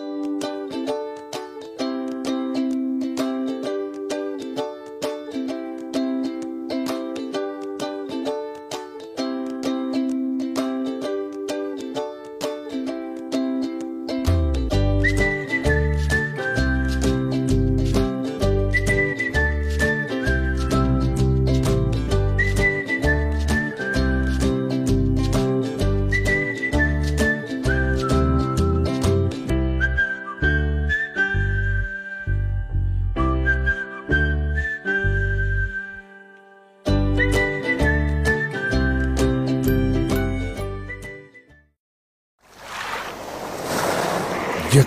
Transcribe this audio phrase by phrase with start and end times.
[0.00, 0.49] you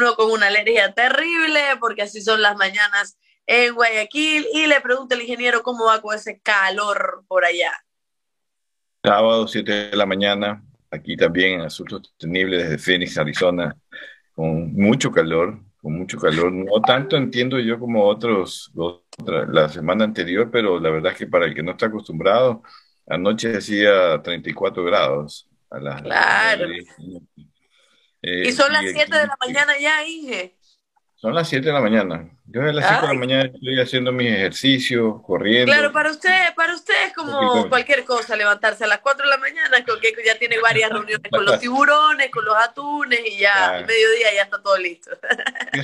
[0.00, 4.46] Uno con una alergia terrible porque así son las mañanas en Guayaquil.
[4.54, 7.72] Y le pregunto al ingeniero cómo va con ese calor por allá.
[9.02, 13.74] Sábado 7 de la mañana, aquí también en Azul Sostenible desde Phoenix, Arizona,
[14.34, 16.52] con mucho calor, con mucho calor.
[16.52, 18.70] No tanto entiendo yo como otros,
[19.48, 22.62] la semana anterior, pero la verdad es que para el que no está acostumbrado,
[23.10, 25.48] Anoche hacía 34 grados.
[25.68, 26.66] A las, claro.
[28.22, 30.56] Eh, y son las 7 de la mañana ya, Inge.
[31.20, 32.30] Son las 7 de la mañana.
[32.46, 35.70] Yo a las 7 de la mañana estoy haciendo mis ejercicios, corriendo.
[35.70, 39.36] Claro, para usted, para usted es como cualquier cosa, levantarse a las 4 de la
[39.36, 43.86] mañana, que ya tiene varias reuniones con los tiburones, con los atunes y ya al
[43.86, 45.10] mediodía ya está todo listo.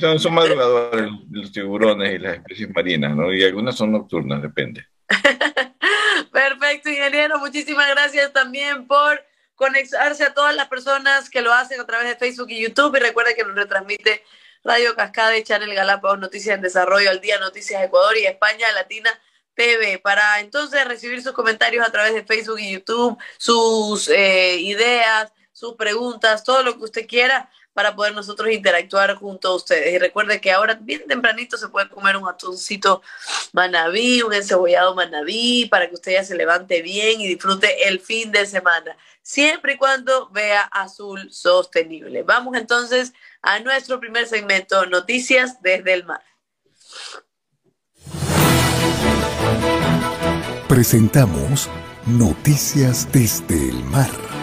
[0.00, 3.30] Son, son madrugadores los tiburones y las especies marinas, ¿no?
[3.30, 4.86] Y algunas son nocturnas, depende.
[6.32, 7.38] Perfecto, ingeniero.
[7.38, 9.22] Muchísimas gracias también por
[9.56, 12.96] conectarse a todas las personas que lo hacen a través de Facebook y YouTube.
[12.96, 14.22] Y recuerda que nos retransmite
[14.62, 19.10] Radio Cascada y Channel Galápagos Noticias en Desarrollo al Día Noticias Ecuador y España Latina
[19.54, 19.98] TV.
[19.98, 25.74] Para entonces recibir sus comentarios a través de Facebook y YouTube, sus eh, ideas, sus
[25.74, 29.92] preguntas, todo lo que usted quiera para poder nosotros interactuar junto a ustedes.
[29.92, 33.02] Y recuerde que ahora bien tempranito se puede comer un atuncito
[33.52, 38.32] manabí, un encebollado manabí, para que usted ya se levante bien y disfrute el fin
[38.32, 42.22] de semana, siempre y cuando vea azul sostenible.
[42.22, 46.22] Vamos entonces a nuestro primer segmento, Noticias desde el Mar.
[50.66, 51.68] Presentamos
[52.06, 54.35] Noticias desde el Mar.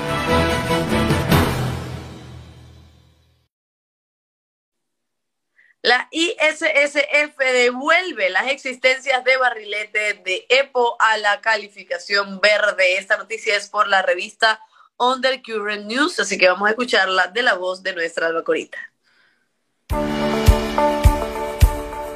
[5.83, 12.97] La ISSF devuelve las existencias de barrilete de EPO a la calificación verde.
[12.97, 14.61] Esta noticia es por la revista
[14.95, 18.77] Undercurrent News, así que vamos a escucharla de la voz de nuestra albacorita.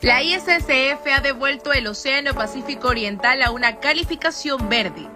[0.01, 5.09] La ISSF ha devuelto el Océano Pacífico Oriental a una calificación verde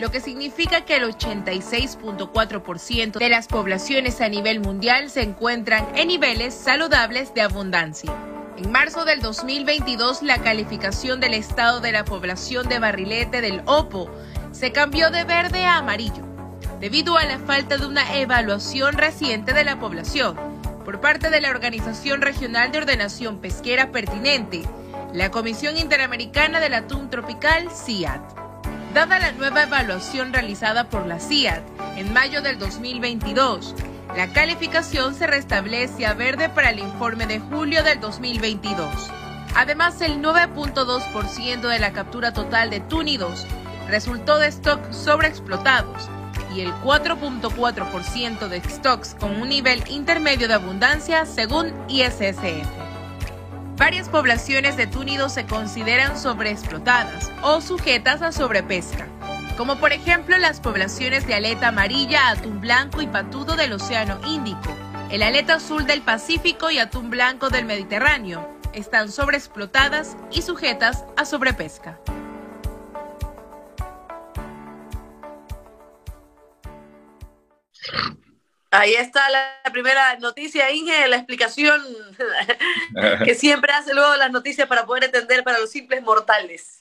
[0.00, 6.08] lo que significa que el 86.4% de las poblaciones a nivel mundial se encuentran en
[6.08, 8.10] niveles saludables de abundancia.
[8.56, 14.10] En marzo del 2022, la calificación del estado de la población de barrilete del OPO
[14.52, 16.24] se cambió de verde a amarillo,
[16.80, 20.34] debido a la falta de una evaluación reciente de la población
[20.82, 24.62] por parte de la Organización Regional de Ordenación Pesquera pertinente,
[25.12, 28.49] la Comisión Interamericana del Atún Tropical, CIAT.
[28.94, 31.62] Dada la nueva evaluación realizada por la CIAT
[31.96, 33.76] en mayo del 2022,
[34.16, 38.88] la calificación se restablece a verde para el informe de julio del 2022.
[39.54, 43.46] Además, el 9.2% de la captura total de túnidos
[43.88, 46.08] resultó de stocks sobreexplotados
[46.52, 52.89] y el 4.4% de stocks con un nivel intermedio de abundancia según ISSF.
[53.80, 59.08] Varias poblaciones de túnidos se consideran sobreexplotadas o sujetas a sobrepesca,
[59.56, 64.76] como por ejemplo las poblaciones de aleta amarilla, atún blanco y patudo del Océano Índico,
[65.10, 71.24] el aleta azul del Pacífico y atún blanco del Mediterráneo, están sobreexplotadas y sujetas a
[71.24, 71.98] sobrepesca.
[78.72, 81.80] Ahí está la primera noticia, Inge, la explicación
[83.24, 86.80] que siempre hace luego las noticias para poder entender para los simples mortales.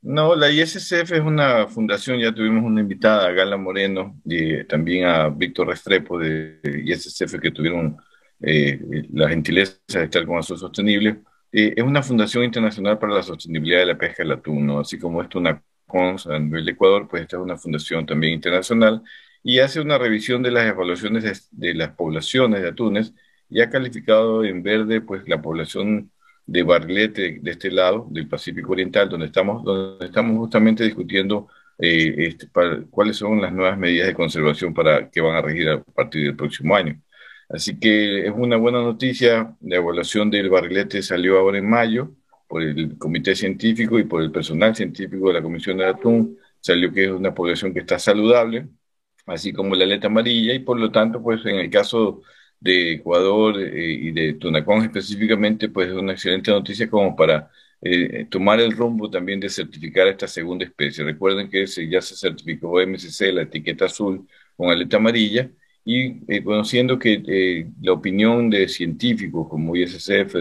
[0.00, 5.06] No, la ISCF es una fundación, ya tuvimos una invitada, a Gala Moreno, y también
[5.06, 7.96] a Víctor Restrepo de ISCF, que tuvieron
[8.40, 8.80] eh,
[9.12, 11.20] la gentileza de estar con Azul Sostenible.
[11.50, 14.80] Eh, es una fundación internacional para la sostenibilidad de la pesca del atún, ¿no?
[14.80, 15.62] así como esto una
[15.94, 19.02] a nivel de Ecuador, pues esta es una fundación también internacional
[19.42, 23.14] y hace una revisión de las evaluaciones de, las poblaciones de atunes
[23.48, 26.10] y ha calificado en verde pues la población
[26.46, 31.48] de barrilete de este lado, del Pacífico Oriental, donde estamos, donde estamos justamente discutiendo
[31.78, 32.48] eh, este,
[32.90, 36.36] cuáles son las nuevas medidas de conservación para que van a regir a partir del
[36.36, 37.00] próximo año.
[37.48, 39.54] Así que es una buena noticia.
[39.60, 42.12] La evaluación del barrilete salió ahora en mayo
[42.48, 46.38] por el comité científico y por el personal científico de la Comisión de Atún.
[46.60, 48.68] Salió que es una población que está saludable,
[49.26, 52.22] así como la aleta amarilla, y por lo tanto, pues en el caso
[52.60, 58.26] de Ecuador eh, y de Tunacón específicamente, pues es una excelente noticia como para eh,
[58.30, 61.04] tomar el rumbo también de certificar esta segunda especie.
[61.04, 64.26] Recuerden que ya se certificó MSC, la etiqueta azul
[64.56, 65.50] con aleta amarilla,
[65.84, 70.36] y eh, conociendo que la opinión de científicos como ISCF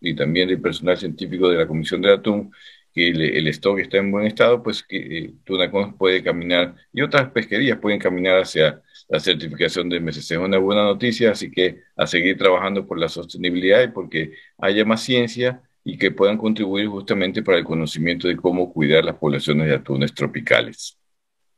[0.00, 2.50] y también del personal científico de la Comisión de Atún,
[2.96, 7.78] que el, stock está en buen estado, pues que Tunacón puede caminar y otras pesquerías
[7.78, 10.32] pueden caminar hacia la certificación de MSC.
[10.32, 14.86] Es una buena noticia, así que a seguir trabajando por la sostenibilidad y porque haya
[14.86, 19.66] más ciencia y que puedan contribuir justamente para el conocimiento de cómo cuidar las poblaciones
[19.66, 20.96] de atunes tropicales.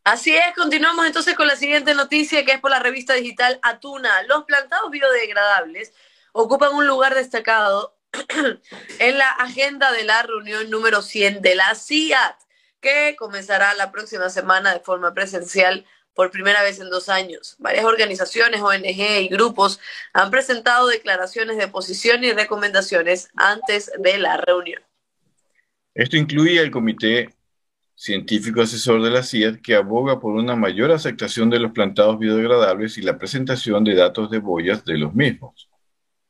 [0.02, 4.24] Así es, continuamos entonces con la siguiente noticia que es por la revista digital Atuna.
[4.24, 5.92] Los plantados biodegradables
[6.32, 7.97] ocupan un lugar destacado
[8.98, 12.36] en la agenda de la reunión número 100 de la CIAT,
[12.80, 15.84] que comenzará la próxima semana de forma presencial
[16.14, 17.54] por primera vez en dos años.
[17.58, 19.78] Varias organizaciones, ONG y grupos
[20.12, 24.82] han presentado declaraciones de posición y recomendaciones antes de la reunión.
[25.94, 27.34] Esto incluye el Comité
[27.94, 32.98] Científico Asesor de la CIED, que aboga por una mayor aceptación de los plantados biodegradables
[32.98, 35.68] y la presentación de datos de boyas de los mismos.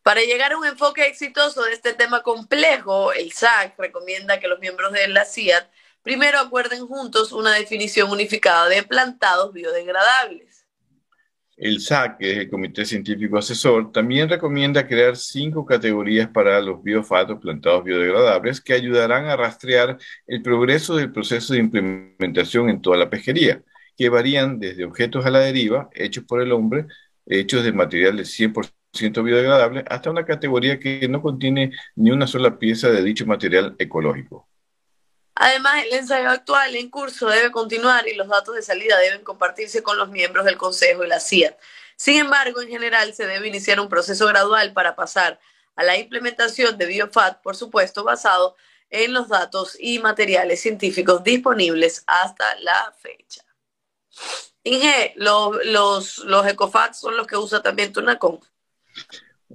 [0.08, 4.58] Para llegar a un enfoque exitoso de este tema complejo, el SAC recomienda que los
[4.58, 5.64] miembros de la CIAD
[6.02, 10.64] primero acuerden juntos una definición unificada de plantados biodegradables.
[11.58, 16.82] El SAC, que es el Comité Científico Asesor, también recomienda crear cinco categorías para los
[16.82, 22.96] biofatos plantados biodegradables que ayudarán a rastrear el progreso del proceso de implementación en toda
[22.96, 23.62] la pesquería,
[23.94, 26.87] que varían desde objetos a la deriva, hechos por el hombre,
[27.26, 32.58] hechos de material de 100% biodegradable, hasta una categoría que no contiene ni una sola
[32.58, 34.49] pieza de dicho material ecológico.
[35.35, 39.85] Además, el ensayo actual en curso debe continuar y los datos de salida deben compartirse
[39.85, 41.56] con los miembros del Consejo y la CIA.
[41.96, 45.38] Sin embargo, en general, se debe iniciar un proceso gradual para pasar
[45.76, 48.56] a la implementación de BioFat, por supuesto, basado
[48.90, 53.42] en los datos y materiales científicos disponibles hasta la fecha.
[54.64, 58.40] Inge, los, los, los ECOFATs son los que usa también Tunacon.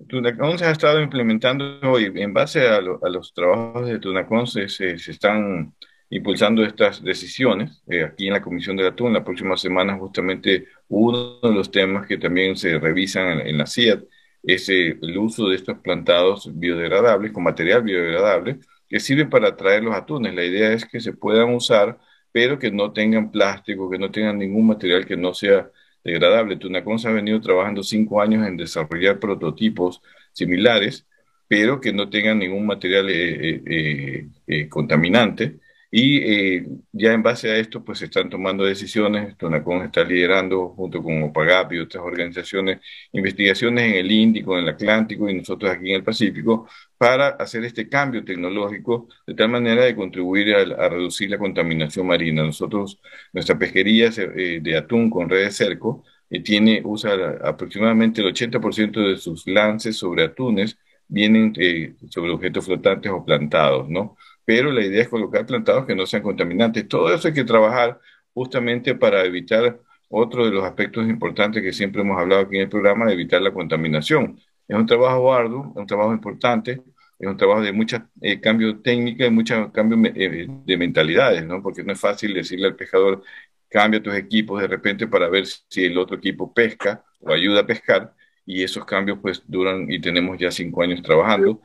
[0.07, 5.73] Tunacon se ha estado implementando hoy, en base a, los trabajos de Tunacon se, están
[6.09, 7.83] impulsando estas decisiones.
[7.87, 12.07] Eh, aquí en la Comisión de Atún, la próxima semana justamente uno de los temas
[12.07, 14.03] que también se revisan en, la CIAT
[14.43, 18.59] es eh, el uso de estos plantados biodegradables, con material biodegradable,
[18.89, 20.33] que sirve para atraer los atunes.
[20.33, 21.99] La idea es que se puedan usar,
[22.31, 25.69] pero que no tengan plástico, que no tengan ningún material que no sea
[26.03, 26.57] degradable.
[26.57, 31.07] Tunacón se ha venido trabajando cinco años en desarrollar prototipos similares,
[31.47, 35.59] pero que no tengan ningún material eh, eh, eh, contaminante.
[35.95, 39.37] Y ya en base a esto, pues se están tomando decisiones.
[39.37, 42.79] Tunacón está liderando, junto con OPAGAP y otras organizaciones,
[43.11, 47.63] investigaciones en el Índico, en el Atlántico y nosotros aquí en el Pacífico, para hacer
[47.65, 52.43] este cambio tecnológico de tal manera de contribuir a, reducir la contaminación marina.
[52.43, 52.99] Nosotros,
[53.31, 59.17] nuestra pesquería eh, de atún con redes cerco eh, tiene, usa aproximadamente el 80% de
[59.17, 60.75] sus lances sobre atunes
[61.07, 64.17] vienen eh, sobre objetos flotantes o plantados, ¿no?
[64.45, 66.87] Pero la idea es colocar plantados que no sean contaminantes.
[66.87, 67.99] Todo eso hay que trabajar
[68.33, 72.69] justamente para evitar otro de los aspectos importantes que siempre hemos hablado aquí en el
[72.69, 74.39] programa, de evitar la contaminación.
[74.67, 76.81] Es un trabajo arduo, es un trabajo importante,
[77.19, 81.61] es un trabajo de mucho eh, cambio técnico y mucho cambio eh, de mentalidades, ¿no?
[81.63, 83.23] Porque no es fácil decirle al pescador,
[83.69, 87.65] cambia tus equipos de repente para ver si el otro equipo pesca o ayuda a
[87.65, 88.13] pescar,
[88.45, 91.61] y esos cambios pues duran y tenemos ya cinco años trabajando.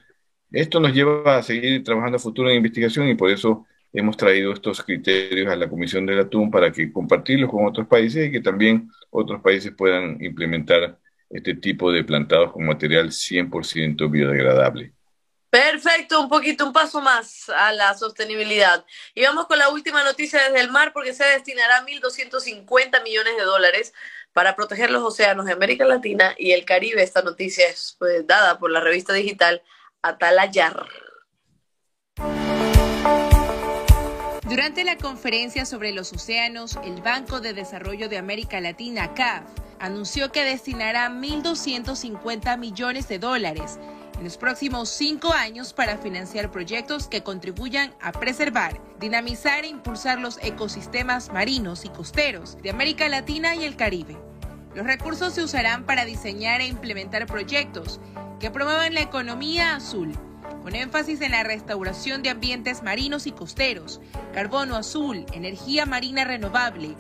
[0.51, 4.53] Esto nos lleva a seguir trabajando a futuro en investigación y por eso hemos traído
[4.53, 8.41] estos criterios a la Comisión del Atún para que compartirlos con otros países y que
[8.41, 10.99] también otros países puedan implementar
[11.31, 14.93] este tipo de plantados con material 100% biodegradable.
[15.51, 18.85] Perfecto, un poquito, un paso más a la sostenibilidad.
[19.15, 23.43] Y vamos con la última noticia desde el mar porque se destinará 1.250 millones de
[23.45, 23.95] dólares
[24.35, 27.03] para proteger los océanos de América Latina y el Caribe.
[27.03, 29.63] Esta noticia es pues, dada por la revista digital
[30.03, 30.87] Atalayar.
[34.49, 39.45] Durante la conferencia sobre los océanos, el Banco de Desarrollo de América Latina, CAF,
[39.81, 43.79] anunció que destinará 1.250 millones de dólares
[44.17, 50.21] en los próximos cinco años para financiar proyectos que contribuyan a preservar, dinamizar e impulsar
[50.21, 54.17] los ecosistemas marinos y costeros de América Latina y el Caribe.
[54.75, 58.01] Los recursos se usarán para diseñar e implementar proyectos
[58.39, 60.13] que promuevan la economía azul,
[60.63, 64.01] con énfasis en la restauración de ambientes marinos y costeros,
[64.33, 66.95] carbono azul, energía marina renovable,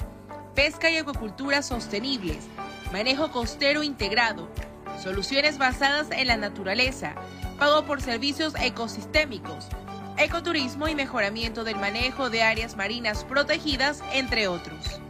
[0.54, 2.46] pesca y acuacultura sostenibles,
[2.92, 4.48] manejo costero integrado,
[5.02, 7.14] soluciones basadas en la naturaleza,
[7.58, 9.68] pago por servicios ecosistémicos,
[10.16, 15.00] ecoturismo y mejoramiento del manejo de áreas marinas protegidas, entre otros.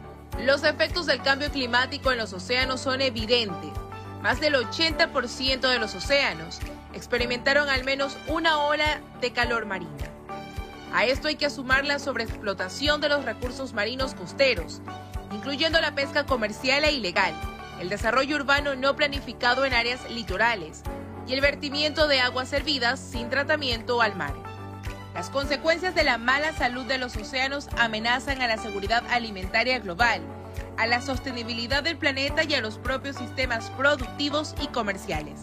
[0.45, 3.73] Los efectos del cambio climático en los océanos son evidentes.
[4.23, 6.61] Más del 80% de los océanos
[6.95, 9.90] experimentaron al menos una ola de calor marina.
[10.95, 14.80] A esto hay que sumar la sobreexplotación de los recursos marinos costeros,
[15.33, 17.35] incluyendo la pesca comercial e ilegal,
[17.80, 20.83] el desarrollo urbano no planificado en áreas litorales
[21.26, 24.48] y el vertimiento de aguas servidas sin tratamiento al mar.
[25.19, 30.23] Las consecuencias de la mala salud de los océanos amenazan a la seguridad alimentaria global,
[30.77, 35.41] a la sostenibilidad del planeta y a los propios sistemas productivos y comerciales.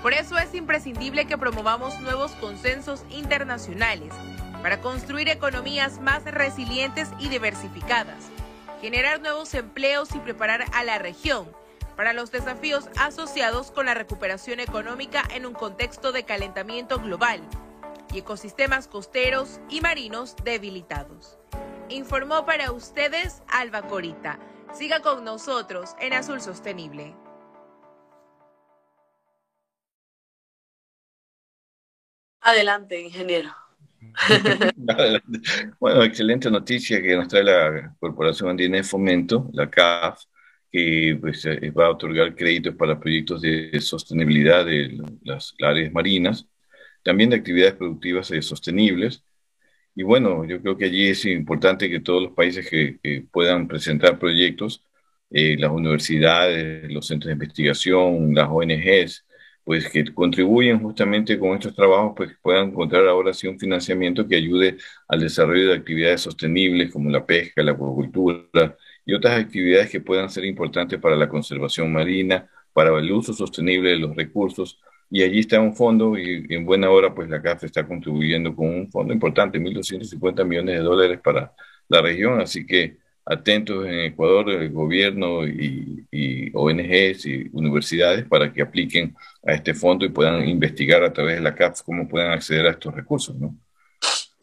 [0.00, 4.14] Por eso es imprescindible que promovamos nuevos consensos internacionales
[4.62, 8.30] para construir economías más resilientes y diversificadas,
[8.80, 11.46] generar nuevos empleos y preparar a la región
[11.96, 17.42] para los desafíos asociados con la recuperación económica en un contexto de calentamiento global
[18.12, 21.38] y ecosistemas costeros y marinos debilitados.
[21.88, 24.38] Informó para ustedes Alba Corita.
[24.72, 27.14] Siga con nosotros en Azul Sostenible.
[32.40, 33.50] Adelante, ingeniero.
[35.80, 40.22] bueno, excelente noticia que nos trae la Corporación Andina de Fomento, la CAF,
[40.70, 46.46] que pues, eh, va a otorgar créditos para proyectos de sostenibilidad de las áreas marinas,
[47.02, 49.24] también de actividades productivas y sostenibles.
[49.94, 54.18] Y bueno, yo creo que allí es importante que todos los países que, puedan presentar
[54.18, 54.84] proyectos,
[55.30, 59.26] eh, las universidades, los centros de investigación, las ONGs,
[59.64, 64.36] pues que contribuyen justamente con estos trabajos, pues puedan encontrar ahora sí un financiamiento que
[64.36, 64.78] ayude
[65.08, 70.30] al desarrollo de actividades sostenibles como la pesca, la acuacultura, y otras actividades que puedan
[70.30, 74.80] ser importantes para la conservación marina, para el uso sostenible de los recursos.
[75.10, 78.68] Y allí está un fondo y, en buena hora pues la CAF está contribuyendo con
[78.68, 81.52] un fondo importante, 1.250 millones de dólares para
[81.88, 82.40] la región.
[82.40, 86.06] Así que atentos en Ecuador, el gobierno y,
[86.54, 89.14] ONGs y universidades para que apliquen
[89.46, 92.70] a este fondo y puedan investigar a través de la CAF cómo puedan acceder a
[92.70, 93.54] estos recursos, ¿no?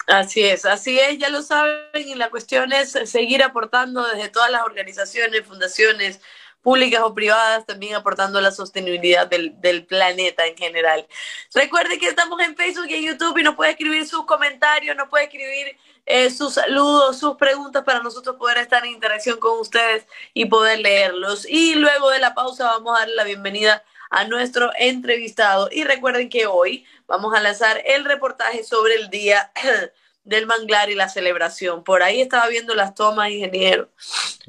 [0.07, 4.51] Así es, así es, ya lo saben, y la cuestión es seguir aportando desde todas
[4.51, 6.21] las organizaciones, fundaciones
[6.65, 11.05] públicas o privadas, también aportando la sostenibilidad del, planeta en general.
[11.53, 15.07] Recuerde que estamos en Facebook y en YouTube y nos puede escribir sus comentarios, nos
[15.07, 20.07] puede escribir eh, sus saludos, sus preguntas para nosotros poder estar en interacción con ustedes
[20.33, 21.45] y poder leerlos.
[21.47, 25.69] Y luego de la pausa vamos a darle la bienvenida a nuestro entrevistado.
[25.71, 29.51] Y recuerden que hoy vamos a lanzar el reportaje sobre el día
[30.25, 31.83] del manglar y la celebración.
[31.83, 33.89] Por ahí estaba viendo las tomas, ingeniero.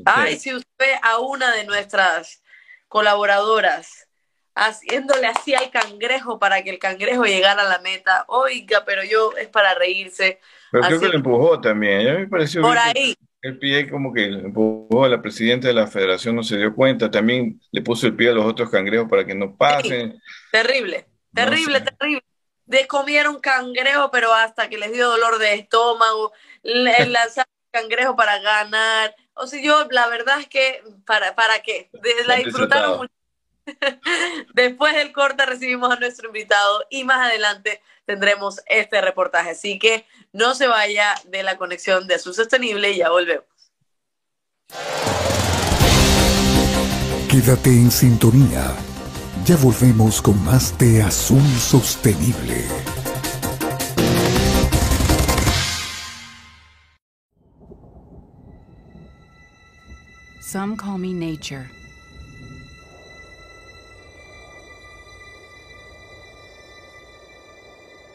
[0.04, 2.42] Ay, si usted ve a una de nuestras
[2.88, 4.08] colaboradoras
[4.54, 8.24] haciéndole así al cangrejo para que el cangrejo llegara a la meta.
[8.28, 10.40] Oiga, pero yo es para reírse.
[10.72, 12.02] Pero creo que lo empujó también.
[12.02, 13.14] Ya me pareció por ahí.
[13.42, 17.10] El pie como que empujó a la presidenta de la federación, no se dio cuenta.
[17.10, 20.18] También le puso el pie a los otros cangrejos para que no pasen.
[20.50, 22.24] Terrible, terrible, terrible
[22.66, 26.32] de comieron cangrejo, pero hasta que les dio dolor de estómago,
[26.62, 29.14] le lanzaron cangrejo para ganar.
[29.34, 31.90] O sea, yo la verdad es que, ¿para, para qué?
[32.26, 33.12] la disfrutaron mucho.
[34.54, 39.50] Después del corte recibimos a nuestro invitado y más adelante tendremos este reportaje.
[39.50, 43.46] Así que no se vaya de la conexión de Azul Sostenible y ya volvemos.
[47.28, 48.74] Quédate en sintonía
[49.46, 52.64] ya volvemos con más de Azul Sostenible.
[60.40, 61.70] Some call me nature.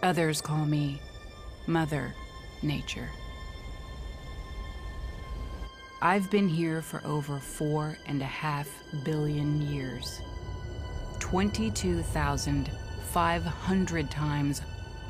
[0.04, 1.00] Others call me
[1.66, 2.14] Mother
[2.62, 3.08] Nature.
[6.02, 8.68] I've been here for over four and a half
[9.06, 10.22] billion years.
[11.22, 14.62] 22,500 times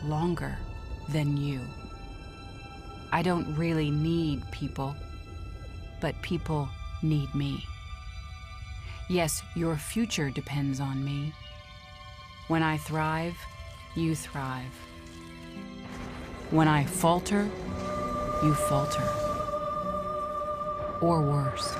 [0.04, 0.56] longer
[1.10, 1.62] than you.
[3.12, 4.96] I don't really need people,
[6.00, 6.70] but people
[7.02, 7.66] need me.
[9.10, 11.34] Yes, your future depends on me.
[12.50, 13.36] When I thrive,
[13.96, 14.76] you thrive.
[16.52, 17.50] When I falter,
[18.44, 19.10] you falter.
[21.02, 21.76] Or worse.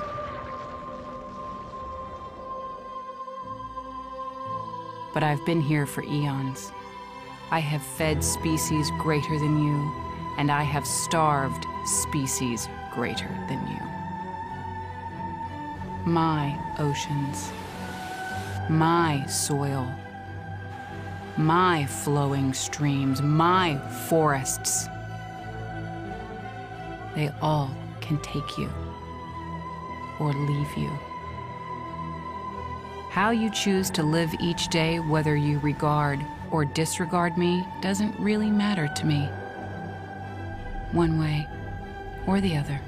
[5.12, 6.72] But I've been here for eons.
[7.50, 9.92] I have fed species greater than you,
[10.38, 13.80] and I have starved species greater than you.
[16.10, 17.52] My oceans,
[18.70, 19.86] my soil,
[21.36, 23.76] my flowing streams, my
[24.08, 24.88] forests.
[27.14, 28.70] They all can take you
[30.18, 30.90] or leave you.
[33.12, 36.18] How you choose to live each day, whether you regard
[36.50, 39.26] or disregard me, doesn't really matter to me.
[40.92, 41.46] One way
[42.26, 42.80] or the other.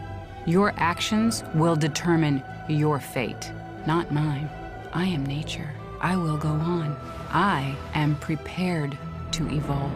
[0.47, 3.53] Your actions will determine your fate,
[3.87, 4.49] not mine.
[4.95, 5.69] I am nature.
[6.01, 6.97] I will go on.
[7.29, 8.97] I am prepared
[9.33, 9.93] to evolve.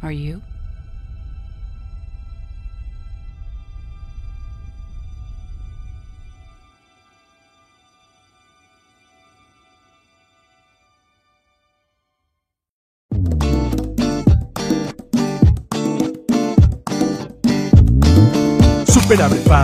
[0.00, 0.40] Are you?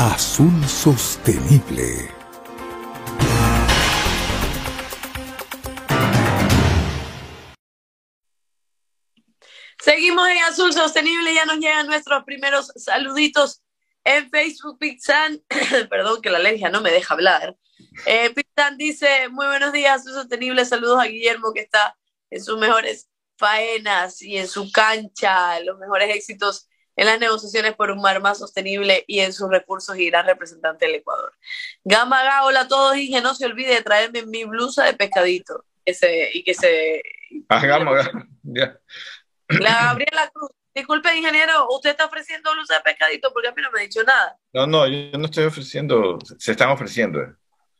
[0.00, 2.08] Azul Sostenible.
[9.80, 13.64] Seguimos en Azul Sostenible, ya nos llegan nuestros primeros saluditos
[14.04, 14.78] en Facebook.
[14.78, 15.42] Pixan,
[15.90, 17.56] perdón que la alergia no me deja hablar.
[18.06, 21.98] Eh, Pixan dice, muy buenos días, Azul Sostenible, saludos a Guillermo que está
[22.30, 27.90] en sus mejores faenas y en su cancha, los mejores éxitos en las negociaciones por
[27.92, 31.32] un mar más sostenible y en sus recursos y gran representante del Ecuador.
[31.84, 35.64] Gama hola a todos y que no se olvide de traerme mi blusa de pescadito
[35.86, 37.00] que se, y que se...
[37.48, 38.10] Ah, Gama,
[38.42, 38.76] ya.
[39.48, 40.50] La Gabriela Cruz.
[40.74, 44.02] Disculpe, ingeniero, usted está ofreciendo blusa de pescadito porque a mí no me ha dicho
[44.04, 44.36] nada.
[44.52, 47.20] No, no, yo no estoy ofreciendo, se están ofreciendo.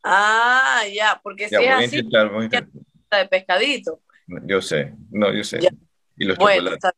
[0.03, 2.67] Ah, ya, porque Ya, si es así, intentar.
[3.11, 4.01] de pescadito.
[4.47, 5.61] Yo sé, no, yo sé.
[5.61, 5.71] Ya.
[6.17, 6.85] Y los Bueno, chocolates.
[6.85, 6.95] está,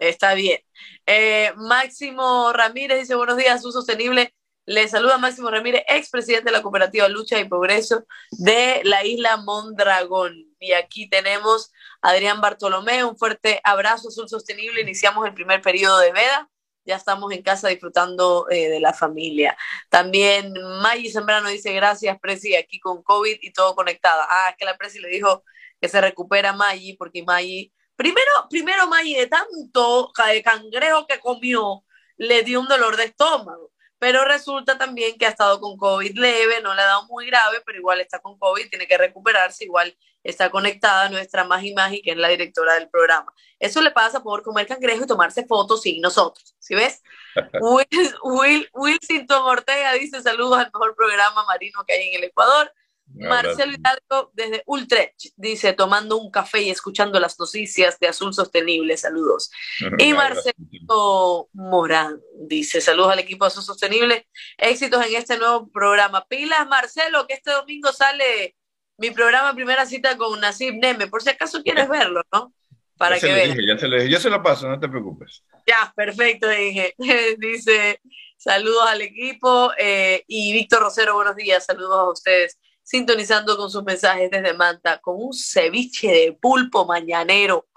[0.00, 0.60] está bien.
[1.06, 4.34] Eh, Máximo Ramírez dice buenos días, su sostenible.
[4.66, 10.46] Le saluda Máximo Ramírez, expresidente de la cooperativa Lucha y Progreso de la isla Mondragón.
[10.58, 14.80] Y aquí tenemos a Adrián Bartolomé, un fuerte abrazo azul sostenible.
[14.80, 16.48] Iniciamos el primer periodo de veda.
[16.84, 19.56] Ya estamos en casa disfrutando eh, de la familia.
[19.88, 24.26] También Maggi Zambrano dice gracias, Presi, aquí con COVID y todo conectada.
[24.28, 25.44] Ah, es que la Presi le dijo
[25.80, 30.10] que se recupera Maggi porque Maggi Primero, primero Maggi, de tanto
[30.42, 31.84] cangrejo que comió,
[32.16, 33.72] le dio un dolor de estómago.
[33.98, 37.60] Pero resulta también que ha estado con COVID leve, no le ha dado muy grave,
[37.66, 42.00] pero igual está con COVID, tiene que recuperarse, igual está conectada a nuestra Magi Magi,
[42.00, 43.30] que es la directora del programa.
[43.58, 47.02] Eso le pasa por comer cangrejo y tomarse fotos sin nosotros, ¿sí ves?
[47.60, 52.72] Will, Will, Wilsington Ortega dice saludos al mejor programa marino que hay en el Ecuador.
[53.14, 58.96] Marcelo Hidalgo desde Utrecht dice tomando un café y escuchando las noticias de Azul Sostenible,
[58.96, 59.50] saludos.
[59.98, 60.12] Y.
[60.14, 64.26] Marcelo Morán dice saludos al equipo de Azul Sostenible,
[64.58, 66.24] éxitos en este nuevo programa.
[66.28, 68.56] Pilas Marcelo, que este domingo sale
[68.96, 72.52] mi programa Primera Cita con Nasib Neme, por si acaso quieres verlo, ¿no?
[72.96, 73.56] Para ya se que veas.
[73.66, 74.10] ya se lo dije.
[74.10, 75.42] Yo se lo paso, no te preocupes.
[75.66, 76.94] Ya, perfecto, dije.
[77.38, 77.98] Dice,
[78.36, 79.72] saludos al equipo.
[79.78, 82.58] eh, y Víctor Rosero, buenos días, saludos a ustedes.
[82.90, 87.68] Sintonizando con sus mensajes desde Manta, con un ceviche de pulpo mañanero.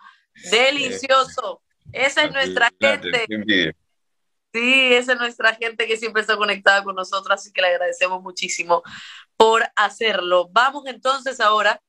[0.50, 1.62] Delicioso.
[1.92, 3.76] Esa es nuestra gente.
[4.52, 8.24] Sí, esa es nuestra gente que siempre está conectada con nosotros, así que le agradecemos
[8.24, 8.82] muchísimo
[9.38, 10.50] por hacerlo.
[10.52, 11.80] Vamos entonces ahora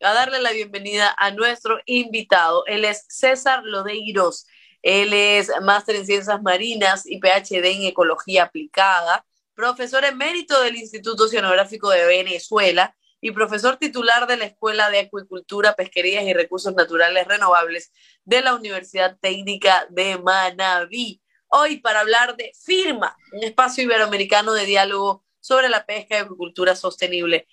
[0.00, 2.66] a darle la bienvenida a nuestro invitado.
[2.66, 4.44] Él es César Lodeiros.
[4.82, 11.24] Él es máster en ciencias marinas y PhD en ecología aplicada, profesor emérito del Instituto
[11.24, 17.26] Oceanográfico de Venezuela y profesor titular de la Escuela de Acuicultura, Pesquerías y Recursos Naturales
[17.26, 17.92] Renovables
[18.24, 24.64] de la Universidad Técnica de Manabí hoy para hablar de Firma, un espacio iberoamericano de
[24.64, 27.46] diálogo sobre la pesca y acuicultura sostenible.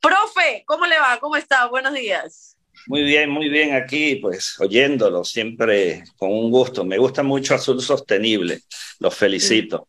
[0.00, 1.18] Profe, ¿cómo le va?
[1.18, 1.66] ¿Cómo está?
[1.66, 2.56] Buenos días.
[2.86, 6.84] Muy bien, muy bien aquí, pues oyéndolo siempre con un gusto.
[6.84, 8.60] Me gusta mucho Azul Sostenible.
[9.00, 9.88] Los felicito.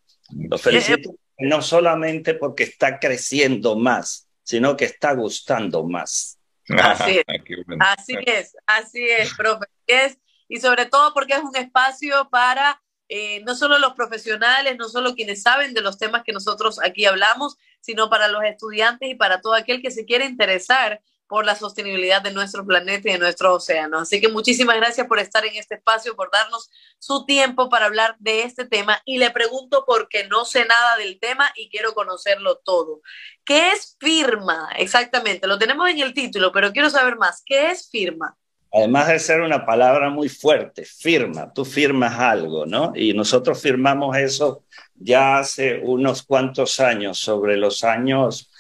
[0.50, 6.38] Los felicito no solamente porque está creciendo más, sino que está gustando más.
[6.70, 7.26] Así es,
[7.80, 9.66] así es, así es, profe.
[10.48, 15.16] y sobre todo porque es un espacio para eh, no solo los profesionales, no solo
[15.16, 19.42] quienes saben de los temas que nosotros aquí hablamos, sino para los estudiantes y para
[19.42, 23.54] todo aquel que se quiere interesar por la sostenibilidad de nuestro planeta y de nuestro
[23.54, 24.00] océano.
[24.00, 28.16] Así que muchísimas gracias por estar en este espacio, por darnos su tiempo para hablar
[28.18, 29.00] de este tema.
[29.06, 33.02] Y le pregunto porque no sé nada del tema y quiero conocerlo todo.
[33.46, 35.48] ¿Qué es firma exactamente?
[35.48, 37.44] Lo tenemos en el título, pero quiero saber más.
[37.46, 38.36] ¿Qué es firma?
[38.74, 42.92] Además de ser una palabra muy fuerte, firma, tú firmas algo, ¿no?
[42.96, 44.64] Y nosotros firmamos eso
[44.96, 48.52] ya hace unos cuantos años, sobre los años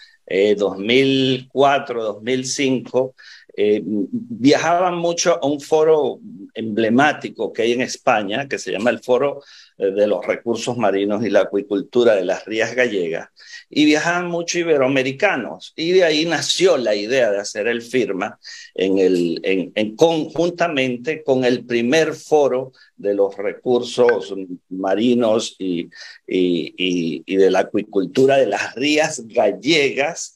[0.57, 3.15] 2004, eh, 2005,
[3.61, 6.19] eh, viajaban mucho a un foro
[6.53, 9.41] emblemático que hay en España, que se llama el Foro
[9.77, 13.29] eh, de los Recursos Marinos y la Acuicultura de las Rías Gallegas,
[13.69, 18.39] y viajaban mucho iberoamericanos, y de ahí nació la idea de hacer el firma
[18.73, 24.33] en el, en, conjuntamente con el primer foro de los recursos
[24.69, 25.89] marinos y,
[26.27, 30.35] y, y de la acuicultura de las rías gallegas,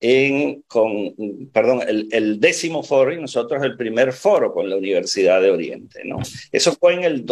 [0.00, 1.14] en, con,
[1.52, 6.02] perdón, el, el, décimo foro y nosotros el primer foro con la Universidad de Oriente,
[6.04, 6.18] ¿no?
[6.50, 7.26] Eso fue en el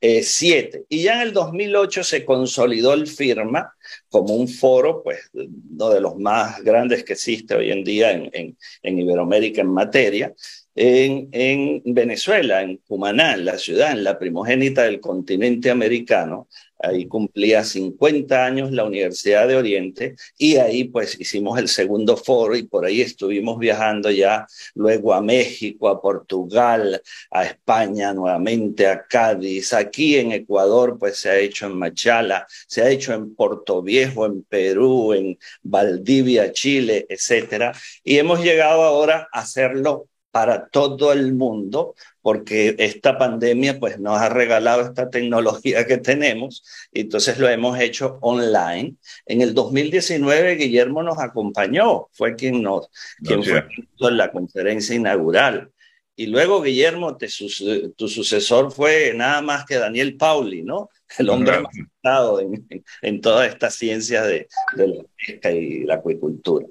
[0.00, 3.74] 2007 y ya en el 2008 se consolidó el firma
[4.08, 8.30] como un foro, pues, uno de los más grandes que existe hoy en día en,
[8.32, 10.34] en, en Iberoamérica en materia,
[10.74, 17.64] en, en, Venezuela, en Cumaná, la ciudad, en la primogénita del continente americano, Ahí cumplía
[17.64, 22.84] 50 años la Universidad de Oriente y ahí pues hicimos el segundo foro y por
[22.84, 29.72] ahí estuvimos viajando ya luego a México, a Portugal, a España nuevamente, a Cádiz.
[29.72, 34.26] Aquí en Ecuador pues se ha hecho en Machala, se ha hecho en Puerto Viejo,
[34.26, 37.72] en Perú, en Valdivia, Chile, etcétera.
[38.02, 44.18] Y hemos llegado ahora a hacerlo para todo el mundo, porque esta pandemia pues nos
[44.18, 48.96] ha regalado esta tecnología que tenemos, y entonces lo hemos hecho online.
[49.26, 52.90] En el 2019 Guillermo nos acompañó, fue quien nos,
[53.22, 53.62] quien fue
[54.00, 55.70] en la conferencia inaugural.
[56.16, 60.90] Y luego, Guillermo, tu sucesor fue nada más que Daniel Pauli, ¿no?
[61.16, 62.66] El hombre más estado en,
[63.02, 66.66] en, todas estas ciencias de, de la pesca y la acuicultura.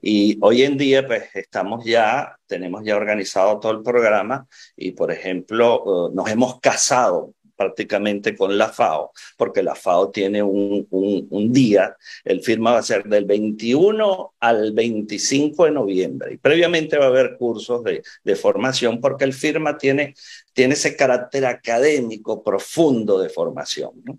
[0.00, 5.10] Y hoy en día, pues estamos ya, tenemos ya organizado todo el programa y, por
[5.10, 11.96] ejemplo, eh, nos hemos casado prácticamente con la FAO, porque la FAO tiene un, día,
[12.24, 17.08] el firma va a ser del 21 al 25 de noviembre, y previamente va a
[17.08, 20.14] haber cursos de, de formación, porque el firma tiene,
[20.52, 23.92] tiene ese carácter académico profundo de formación.
[24.04, 24.18] ¿no?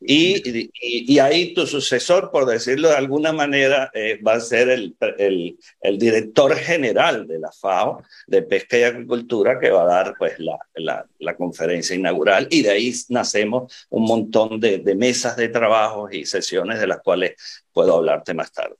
[0.00, 4.96] Y, y, ahí tu sucesor, por decirlo de alguna manera, eh, va a ser el,
[5.18, 10.14] el, el, director general de la FAO de Pesca y Agricultura, que va a dar
[10.18, 12.46] pues, la, la, la conferencia inaugural.
[12.50, 17.00] Y de ahí nacemos un montón de, de mesas de trabajo y sesiones de las
[17.00, 18.76] cuales puedo hablarte más tarde.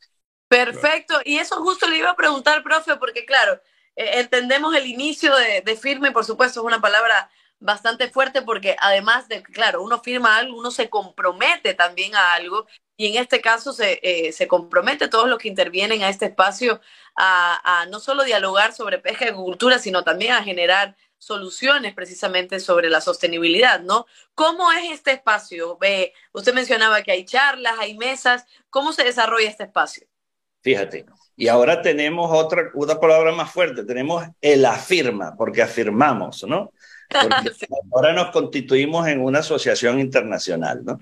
[0.49, 1.15] Perfecto.
[1.25, 3.61] Y eso justo le iba a preguntar, profe, porque claro,
[3.97, 8.77] eh, entendemos el inicio de, de firme, por supuesto, es una palabra bastante fuerte porque
[8.81, 12.67] además de, claro, uno firma algo, uno se compromete también a algo
[12.97, 16.81] y en este caso se, eh, se compromete todos los que intervienen a este espacio
[17.17, 22.61] a, a, no solo dialogar sobre pesca y agricultura, sino también a generar soluciones precisamente
[22.61, 24.07] sobre la sostenibilidad, ¿no?
[24.35, 25.77] ¿Cómo es este espacio?
[25.79, 30.07] Ve, usted mencionaba que hay charlas, hay mesas, ¿cómo se desarrolla este espacio?
[30.63, 36.73] Fíjate, y ahora tenemos otra, una palabra más fuerte, tenemos el afirma, porque afirmamos, ¿no?
[37.93, 40.99] ahora nos constituimos en una asociación internacional, ¿no?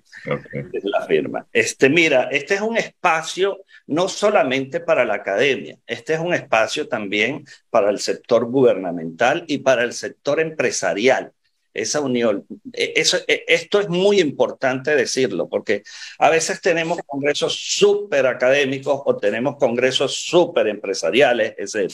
[0.73, 1.47] Es la firma.
[1.53, 6.89] Este, mira, este es un espacio no solamente para la academia, este es un espacio
[6.89, 11.33] también para el sector gubernamental y para el sector empresarial
[11.75, 12.47] esa unión.
[12.73, 15.83] E, eso, e, esto es muy importante decirlo, porque
[16.19, 21.93] a veces tenemos congresos súper académicos o tenemos congresos súper empresariales, etc.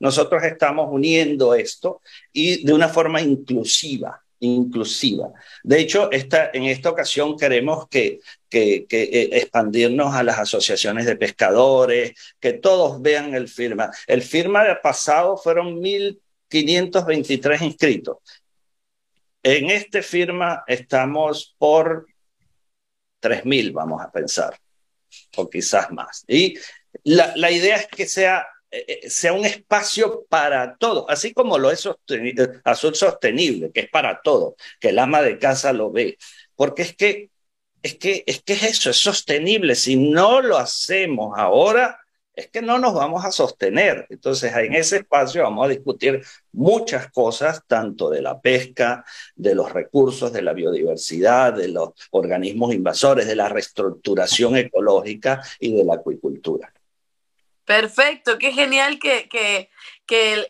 [0.00, 5.32] Nosotros estamos uniendo esto y de una forma inclusiva inclusiva.
[5.62, 11.16] De hecho, esta, en esta ocasión queremos que, que, eh, expandirnos a las asociaciones de
[11.16, 13.90] pescadores, que todos vean el firma.
[14.06, 18.16] El firma pasado fueron 1.523 inscritos.
[19.42, 22.06] En este firma estamos por
[23.20, 24.58] 3.000, vamos a pensar,
[25.36, 26.24] o quizás más.
[26.28, 26.58] Y
[27.04, 31.70] la, idea es que sea eh, eh, sea un espacio para todo, así como lo
[31.70, 31.88] es
[32.64, 36.18] azul sostenible, que es para todo, que el ama de casa lo ve,
[36.54, 37.30] porque es que
[37.82, 39.74] es que es que eso es sostenible.
[39.74, 41.98] Si no lo hacemos ahora,
[42.40, 44.06] es que no nos vamos a sostener.
[44.10, 46.22] Entonces, en ese espacio vamos a discutir
[46.52, 49.04] muchas cosas, tanto de la pesca,
[49.36, 55.74] de los recursos, de la biodiversidad, de los organismos invasores, de la reestructuración ecológica y
[55.74, 56.72] de la acuicultura.
[57.64, 59.70] Perfecto, qué genial que, que,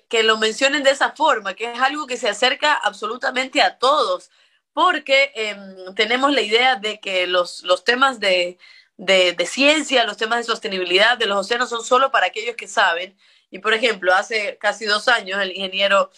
[0.08, 4.30] que, lo mencionen de esa forma, que es algo que se acerca absolutamente a todos,
[4.72, 8.56] porque em, tenemos la idea de que los, los temas de,
[9.00, 13.16] de, ciencia, los temas de sostenibilidad de los océanos son solo para aquellos que saben.
[13.50, 16.10] Y por ejemplo, hace casi dos años el ingeniero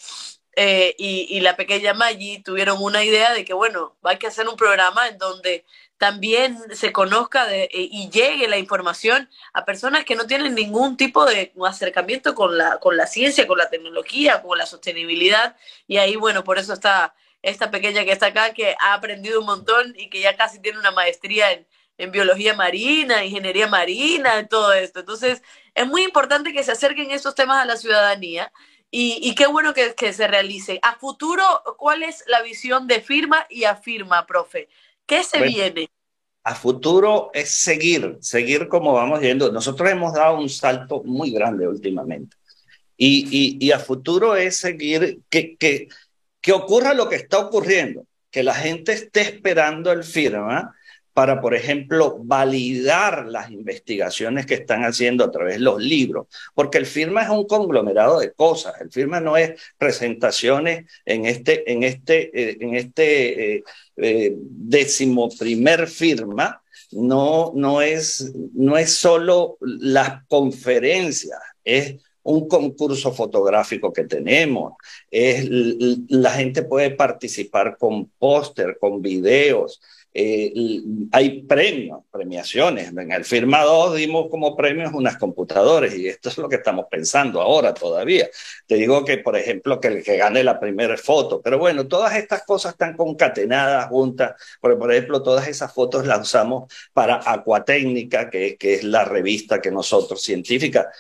[0.57, 4.57] eh, y, la pequeña Maggie tuvieron una idea de que, bueno, hay que hacer un
[4.57, 5.65] programa en donde
[5.97, 11.25] también se conozca e, y llegue la información a personas que no tienen ningún tipo
[11.25, 15.57] de acercamiento con la, con la ciencia, con la tecnología, con la sostenibilidad.
[15.87, 19.47] Y ahí, bueno, por eso está esta pequeña que está acá, que ha aprendido un
[19.47, 21.67] montón y que ya casi tiene una maestría en,
[21.99, 25.01] en biología marina, ingeniería marina, todo esto.
[25.01, 25.43] Entonces,
[25.75, 28.53] es muy importante que se acerquen estos temas a la ciudadanía
[28.95, 30.79] y, qué bueno que, se realice.
[30.83, 31.43] A futuro,
[31.79, 34.69] ¿cuál es la visión de firma y afirma, profe?
[35.07, 35.89] ¿Qué se viene?
[36.45, 39.51] A futuro es seguir, seguir como vamos yendo.
[39.51, 42.37] Nosotros hemos dado un salto muy grande últimamente.
[42.99, 45.89] Y, a futuro es seguir, que, que,
[46.43, 50.77] que ocurra lo que está ocurriendo, que la gente esté esperando el firma
[51.13, 56.79] para, por ejemplo, validar las investigaciones que están haciendo a través de los libros, porque
[56.79, 58.81] el firma es un conglomerado de cosas.
[58.81, 63.65] El firma no es presentaciones en este, en este, eh, en este eh,
[63.97, 73.93] eh, decimoprimer firma, no, no, es, no es solo las conferencias, es un concurso fotográfico
[73.93, 74.75] que tenemos,
[75.11, 75.49] es,
[76.09, 79.81] la gente puede participar con póster, con videos,
[80.15, 80.53] eh,
[81.11, 82.89] hay premios, premiaciones.
[82.89, 86.87] En el Firma 2 dimos como premios unas computadoras y esto es lo que estamos
[86.91, 88.29] pensando ahora todavía.
[88.67, 92.15] Te digo que, por ejemplo, que el que gane la primera foto, pero bueno, todas
[92.17, 98.29] estas cosas están concatenadas, juntas, porque, por ejemplo, todas esas fotos las usamos para Acuatécnica,
[98.29, 100.91] que, que es la revista que nosotros, científica,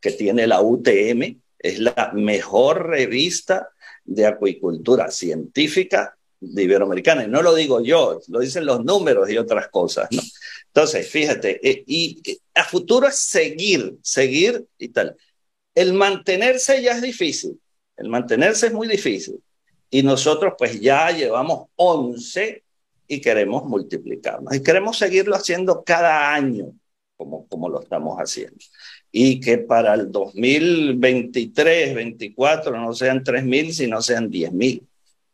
[0.00, 3.70] que tiene la UTM, es la mejor revista
[4.04, 7.24] de acuicultura científica de Iberoamericana.
[7.24, 10.08] Y no lo digo yo, lo dicen los números y otras cosas.
[10.10, 10.22] ¿no?
[10.66, 12.22] Entonces, fíjate, eh, y,
[12.54, 15.16] a futuro es seguir, seguir y tal.
[15.74, 17.60] El mantenerse ya es difícil,
[17.96, 19.42] el mantenerse es muy difícil.
[19.90, 22.62] Y nosotros pues ya llevamos 11
[23.06, 24.54] y queremos multiplicarnos.
[24.54, 26.74] Y queremos seguirlo haciendo cada año,
[27.16, 28.58] como, como lo estamos haciendo.
[29.10, 34.82] Y que para el 2023, 2024 no sean 3.000, sino sean 10.000.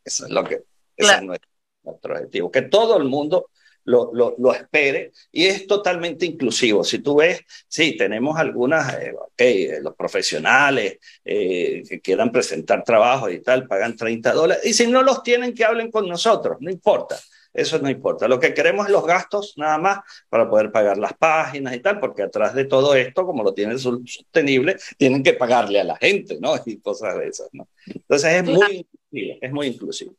[0.04, 0.62] Eso es lo que
[0.96, 1.50] ese es nuestro,
[1.84, 2.50] objetivo.
[2.50, 3.50] Que todo el mundo
[3.84, 6.84] lo, lo, lo, espere y es totalmente inclusivo.
[6.84, 13.28] Si tú ves, sí, tenemos algunas, eh, okay, los profesionales eh, que quieran presentar trabajo
[13.28, 16.70] y tal, pagan 30 dólares y si no los tienen, que hablen con nosotros, no
[16.70, 17.18] importa.
[17.52, 18.26] Eso no importa.
[18.26, 22.00] Lo que queremos es los gastos nada más para poder pagar las páginas y tal,
[22.00, 26.36] porque atrás de todo esto, como lo tienen sostenible, tienen que pagarle a la gente,
[26.40, 26.54] ¿no?
[26.66, 27.68] Y cosas de esas, ¿no?
[27.86, 30.14] Entonces es muy es muy inclusivo.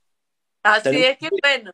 [0.66, 1.72] Así es que bueno.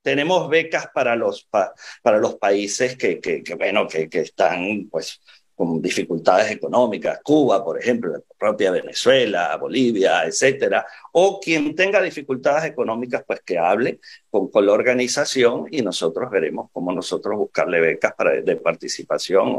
[0.00, 5.20] Tenemos becas para los, para los países que, que, bueno, que, que, están pues
[5.54, 12.64] con dificultades económicas, Cuba, por ejemplo, la propia Venezuela, Bolivia, etcétera, o quien tenga dificultades
[12.64, 18.14] económicas, pues que hable con, con la organización y nosotros veremos cómo nosotros buscarle becas
[18.14, 19.58] para, de participación.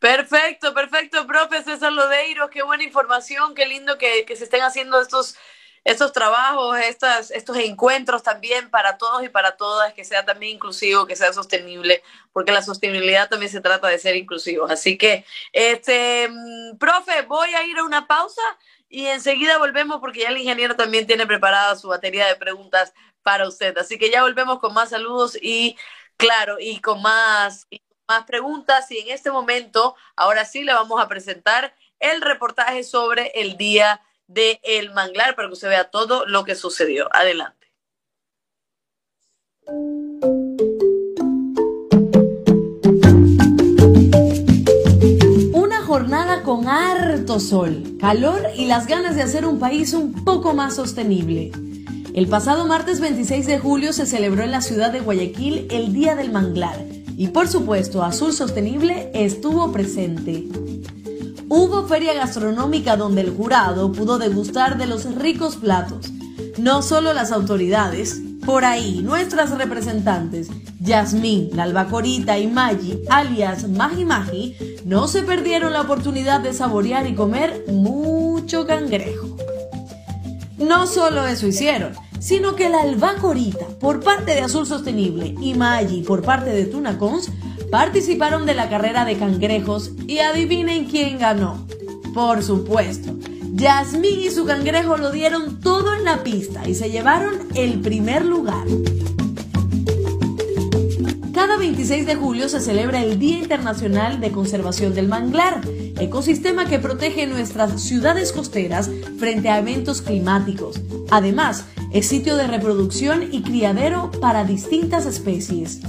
[0.00, 5.00] Perfecto, perfecto, profe César Lodeiro, qué buena información, qué lindo que, que se estén haciendo
[5.00, 5.36] estos
[5.84, 11.06] estos trabajos, estas, estos encuentros también para todos y para todas, que sea también inclusivo,
[11.06, 14.70] que sea sostenible, porque la sostenibilidad también se trata de ser inclusivos.
[14.70, 18.42] Así que, este, mm, profe, voy a ir a una pausa
[18.88, 23.46] y enseguida volvemos porque ya el ingeniero también tiene preparada su batería de preguntas para
[23.46, 23.76] usted.
[23.78, 25.76] Así que ya volvemos con más saludos y,
[26.16, 27.68] claro, y con más,
[28.08, 28.90] más preguntas.
[28.90, 34.00] Y en este momento, ahora sí, le vamos a presentar el reportaje sobre el día
[34.28, 37.08] de El Manglar para que usted vea todo lo que sucedió.
[37.14, 37.72] Adelante.
[45.52, 50.54] Una jornada con harto sol, calor y las ganas de hacer un país un poco
[50.54, 51.50] más sostenible.
[52.14, 56.14] El pasado martes 26 de julio se celebró en la ciudad de Guayaquil el Día
[56.16, 56.84] del Manglar
[57.16, 60.44] y por supuesto Azul Sostenible estuvo presente.
[61.48, 66.12] Hubo feria gastronómica donde el jurado pudo degustar de los ricos platos.
[66.58, 70.48] No solo las autoridades, por ahí nuestras representantes,
[70.80, 77.06] Yasmín, la albacorita y Maggi, alias Magi Magi, no se perdieron la oportunidad de saborear
[77.06, 79.36] y comer mucho cangrejo.
[80.56, 86.02] No solo eso hicieron, sino que la albacorita por parte de Azul Sostenible y Maggi
[86.02, 87.30] por parte de Tunacons
[87.70, 91.66] participaron de la carrera de cangrejos y adivinen quién ganó.
[92.14, 93.14] Por supuesto,
[93.52, 98.24] Yasmín y su cangrejo lo dieron todo en la pista y se llevaron el primer
[98.24, 98.66] lugar.
[101.34, 105.60] Cada 26 de julio se celebra el Día Internacional de Conservación del Manglar,
[106.00, 110.80] ecosistema que protege nuestras ciudades costeras frente a eventos climáticos.
[111.10, 115.80] Además, es sitio de reproducción y criadero para distintas especies.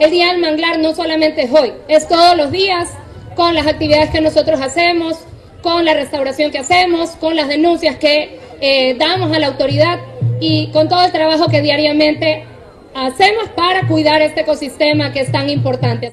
[0.00, 2.88] El Día del Manglar no solamente es hoy, es todos los días
[3.36, 5.18] con las actividades que nosotros hacemos,
[5.62, 9.98] con la restauración que hacemos, con las denuncias que eh, damos a la autoridad
[10.40, 12.46] y con todo el trabajo que diariamente
[12.94, 16.12] hacemos para cuidar este ecosistema que es tan importante.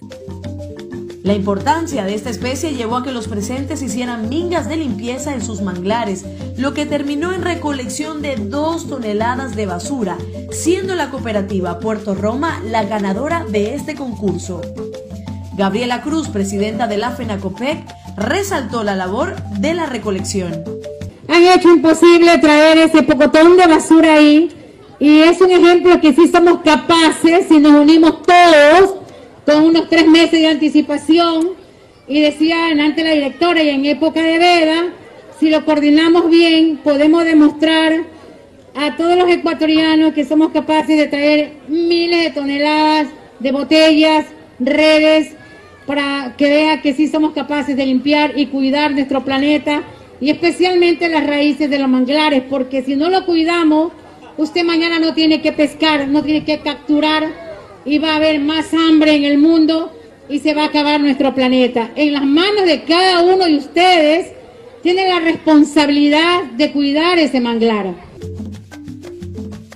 [1.23, 5.41] La importancia de esta especie llevó a que los presentes hicieran mingas de limpieza en
[5.41, 6.25] sus manglares,
[6.57, 10.17] lo que terminó en recolección de dos toneladas de basura,
[10.51, 14.61] siendo la cooperativa Puerto Roma la ganadora de este concurso.
[15.57, 17.83] Gabriela Cruz, presidenta de la FENACOPEC,
[18.15, 20.63] resaltó la labor de la recolección.
[21.27, 24.49] Han hecho imposible traer ese pocotón de basura ahí
[24.99, 28.96] y es un ejemplo que sí somos capaces, si nos unimos todos,
[29.47, 31.51] con unos tres meses de anticipación,
[32.05, 34.89] y decían ante la directora y en época de veda,
[35.39, 38.03] si lo coordinamos bien, podemos demostrar
[38.75, 43.07] a todos los ecuatorianos que somos capaces de traer miles de toneladas
[43.39, 44.25] de botellas,
[44.59, 45.33] redes,
[45.85, 49.81] para que vea que sí somos capaces de limpiar y cuidar nuestro planeta
[50.19, 53.93] y especialmente las raíces de los manglares, porque si no lo cuidamos,
[54.35, 57.46] usted mañana no tiene que pescar, no tiene que capturar
[57.87, 59.91] y va a haber más hambre en el mundo
[60.29, 61.91] y se va a acabar nuestro planeta.
[61.95, 64.33] En las manos de cada uno de ustedes
[64.83, 68.06] tiene la responsabilidad de cuidar ese manglar.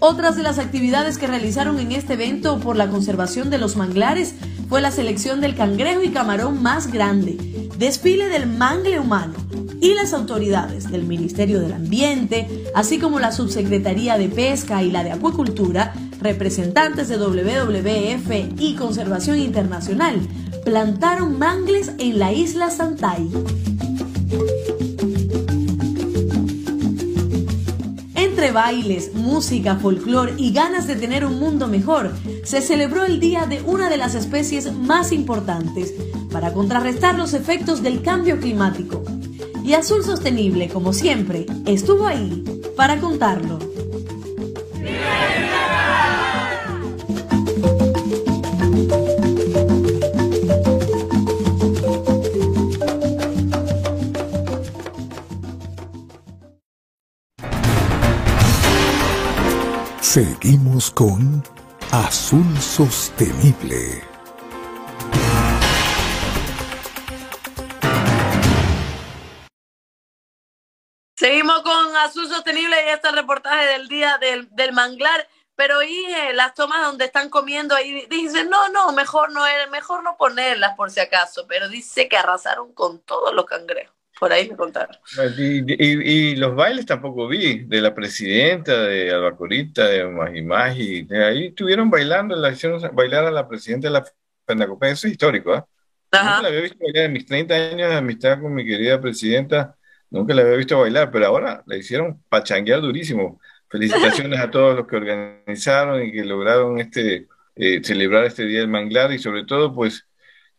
[0.03, 4.33] Otras de las actividades que realizaron en este evento por la conservación de los manglares
[4.67, 7.37] fue la selección del cangrejo y camarón más grande,
[7.77, 9.35] desfile del mangle humano
[9.79, 15.03] y las autoridades del Ministerio del Ambiente, así como la Subsecretaría de Pesca y la
[15.03, 20.19] de Acuicultura, representantes de WWF y Conservación Internacional,
[20.65, 23.29] plantaron mangles en la isla Santay.
[28.41, 32.11] Entre bailes, música, folclor y ganas de tener un mundo mejor,
[32.43, 35.93] se celebró el día de una de las especies más importantes
[36.31, 39.03] para contrarrestar los efectos del cambio climático.
[39.63, 42.43] Y Azul Sostenible, como siempre, estuvo ahí
[42.75, 43.59] para contarlo.
[60.13, 61.41] Seguimos con
[61.93, 64.03] Azul Sostenible.
[71.15, 75.29] Seguimos con Azul Sostenible y este reportaje del día del, manglar.
[75.55, 80.17] Pero y las tomas donde están comiendo ahí, dicen, no, no, mejor no, mejor no
[80.17, 81.47] ponerlas por si acaso.
[81.47, 84.00] Pero dice que arrasaron con todos los cangrejos.
[84.21, 84.95] Por ahí me contaron.
[85.35, 91.89] Y, los bailes tampoco vi, de la presidenta, de Albacorita, de Magimagi, de ahí estuvieron
[91.89, 94.05] bailando, la hicieron bailar a la presidenta de la
[94.45, 95.67] FENACOPE, eso es histórico, ¿ah?
[96.11, 99.75] Nunca la había visto bailar en mis 30 años de amistad con mi querida presidenta,
[100.11, 103.41] nunca la había visto bailar, pero ahora la hicieron pachanguear durísimo.
[103.69, 108.67] Felicitaciones a todos los que organizaron y que lograron este, eh, celebrar este Día del
[108.67, 110.05] Manglar y sobre todo, pues,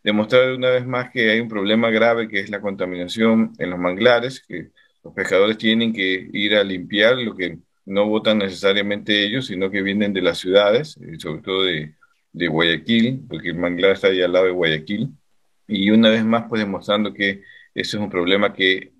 [0.03, 3.79] demostrar una vez más que hay un problema grave que es la contaminación en los
[3.79, 4.71] manglares, que
[5.03, 9.81] los pescadores tienen que ir a limpiar lo que no votan necesariamente ellos, sino que
[9.81, 11.95] vienen de las ciudades, eh, sobre todo de,
[12.31, 15.09] de Guayaquil, porque el manglar está ahí al lado de Guayaquil,
[15.67, 17.43] y una vez más pues demostrando que
[17.73, 18.93] eso es un problema que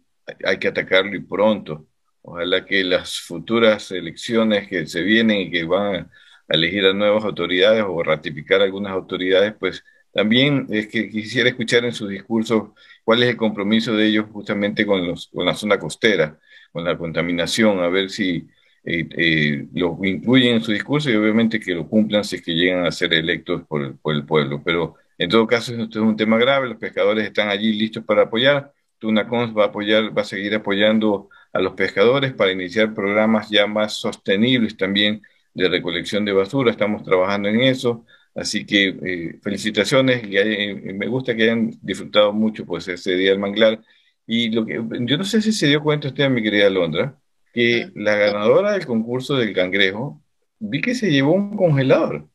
[0.46, 1.88] hay que atacarlo y pronto.
[2.22, 6.10] Ojalá que las futuras elecciones que se vienen y que van a
[6.48, 9.84] elegir a nuevas autoridades o ratificar algunas autoridades, pues
[10.14, 12.70] también es que quisiera escuchar en sus discursos
[13.04, 16.40] cuál es el compromiso de ellos justamente con, los, la zona costera,
[16.72, 18.48] con la contaminación, a ver si
[18.86, 22.54] eh, eh, lo incluyen en su discurso y obviamente que lo cumplan si es que
[22.54, 24.62] llegan a ser electos por, por el pueblo.
[24.64, 28.24] Pero en todo caso, esto es un tema grave, los pescadores están allí listos para
[28.24, 33.50] apoyar, Tunacons va a apoyar, va a seguir apoyando a los pescadores para iniciar programas
[33.50, 35.22] ya más sostenibles también
[35.54, 36.72] de recolección de basura.
[36.72, 38.06] Estamos trabajando en eso.
[38.36, 43.30] Así que eh, felicitaciones y eh, me gusta que hayan disfrutado mucho pues ese día
[43.30, 43.82] del manglar.
[44.26, 47.16] Y lo que yo no sé si se dio cuenta usted, mi querida Londra,
[47.54, 50.22] que la ganadora del concurso del cangrejo,
[50.60, 52.28] vi que se llevó un congelador.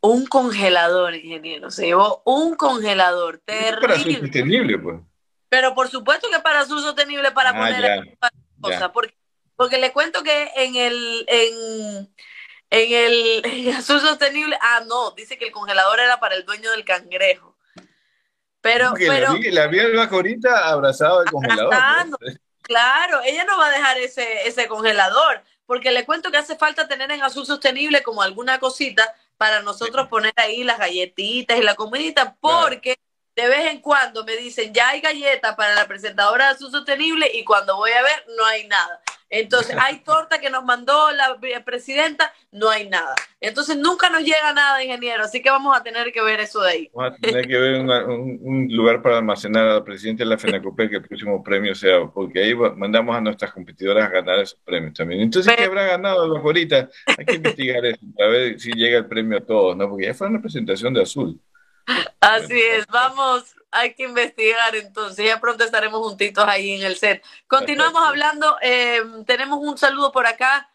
[0.00, 3.80] Un congelador, ingeniero, se llevó un congelador terrible.
[3.80, 5.00] Para su sostenible, pues.
[5.48, 8.16] Pero por supuesto que para su sostenible, para ah, poner
[8.60, 9.14] cosas, porque,
[9.54, 12.08] porque le cuento que en el en,
[12.72, 16.84] en el en sostenible, ah no, dice que el congelador era para el dueño del
[16.84, 17.54] cangrejo.
[18.62, 21.74] Pero, pero la vi, ahorita abrazado congelador.
[22.18, 22.38] Pues.
[22.62, 26.86] Claro, ella no va a dejar ese, ese congelador, porque le cuento que hace falta
[26.86, 31.74] tener en azul sostenible como alguna cosita para nosotros poner ahí las galletitas y la
[31.74, 32.96] comidita, porque
[33.34, 37.30] de vez en cuando me dicen, ya hay galletas para la presentadora de Azul Sostenible
[37.34, 39.00] y cuando voy a ver no hay nada.
[39.34, 43.14] Entonces, hay torta que nos mandó la presidenta, no hay nada.
[43.40, 46.70] Entonces, nunca nos llega nada, ingeniero, así que vamos a tener que ver eso de
[46.70, 46.90] ahí.
[46.92, 50.90] Vamos a tener que ver un, lugar para almacenar a la presidenta de la FENACOPE
[50.90, 54.92] que el próximo premio sea, porque ahí mandamos a nuestras competidoras a ganar esos premios
[54.92, 55.22] también.
[55.22, 56.90] Entonces, ¿qué habrá ganado la ahorita?
[57.16, 59.88] Hay que investigar eso, a ver si llega el premio a todos, ¿no?
[59.88, 61.40] Porque ya fue una presentación de Azul.
[62.20, 67.24] Así es, vamos, hay que investigar entonces, ya pronto estaremos juntitos ahí en el set.
[67.46, 70.70] Continuamos hablando, em, tenemos un saludo por acá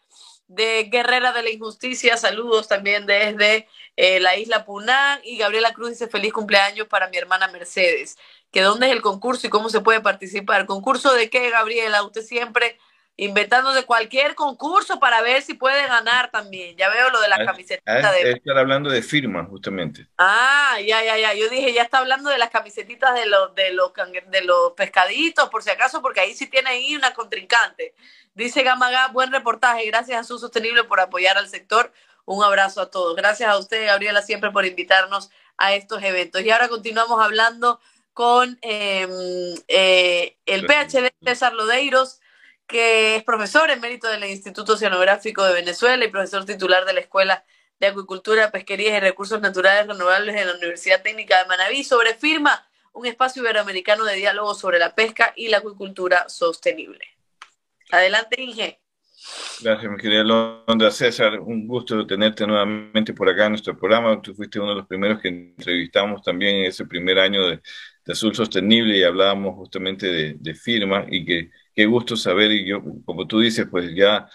[0.48, 5.90] de Guerrera de la Injusticia, saludos también desde eh, la isla Punán y Gabriela Cruz
[5.90, 8.18] dice feliz cumpleaños para mi hermana Mercedes,
[8.50, 10.66] que dónde es el concurso y cómo se puede participar.
[10.66, 12.02] ¿Concurso de qué, Gabriela?
[12.02, 12.78] Usted siempre
[13.18, 16.76] inventándose cualquier concurso para ver si puede ganar también.
[16.76, 18.30] Ya veo lo de la ah, camiseta ah, de...
[18.30, 20.06] Estar hablando de firmas, justamente.
[20.16, 21.34] Ah, ya, ya, ya.
[21.34, 23.92] Yo dije, ya está hablando de las camisetitas de los, de los,
[24.28, 27.92] de los pescaditos, por si acaso, porque ahí sí tiene ahí una contrincante.
[28.34, 29.84] Dice Gamaga, buen reportaje.
[29.86, 31.92] Gracias a su sostenible por apoyar al sector.
[32.24, 33.16] Un abrazo a todos.
[33.16, 36.42] Gracias a usted, Gabriela, siempre por invitarnos a estos eventos.
[36.42, 37.80] Y ahora continuamos hablando
[38.12, 39.10] con em,
[39.66, 42.20] eh, el PhD César Lodeiros
[42.68, 47.44] que es profesor emérito del Instituto Oceanográfico de Venezuela y profesor titular de la Escuela
[47.80, 52.68] de Acuicultura, Pesquerías y Recursos Naturales Renovables de la Universidad Técnica de Manabí, sobre firma
[52.92, 57.00] un espacio iberoamericano de diálogo sobre la pesca y la acuicultura sostenible.
[57.90, 58.80] Adelante, Inge.
[59.62, 60.90] Gracias, mi querida Londra.
[60.90, 64.20] César, un gusto tenerte nuevamente por acá en nuestro programa.
[64.20, 67.60] Tú fuiste uno de los primeros que entrevistamos también en ese primer año de,
[68.06, 72.82] Azul Sostenible y hablábamos justamente de, de firma y que qué gusto saber, y yo,
[73.04, 74.28] como tú dices, pues ya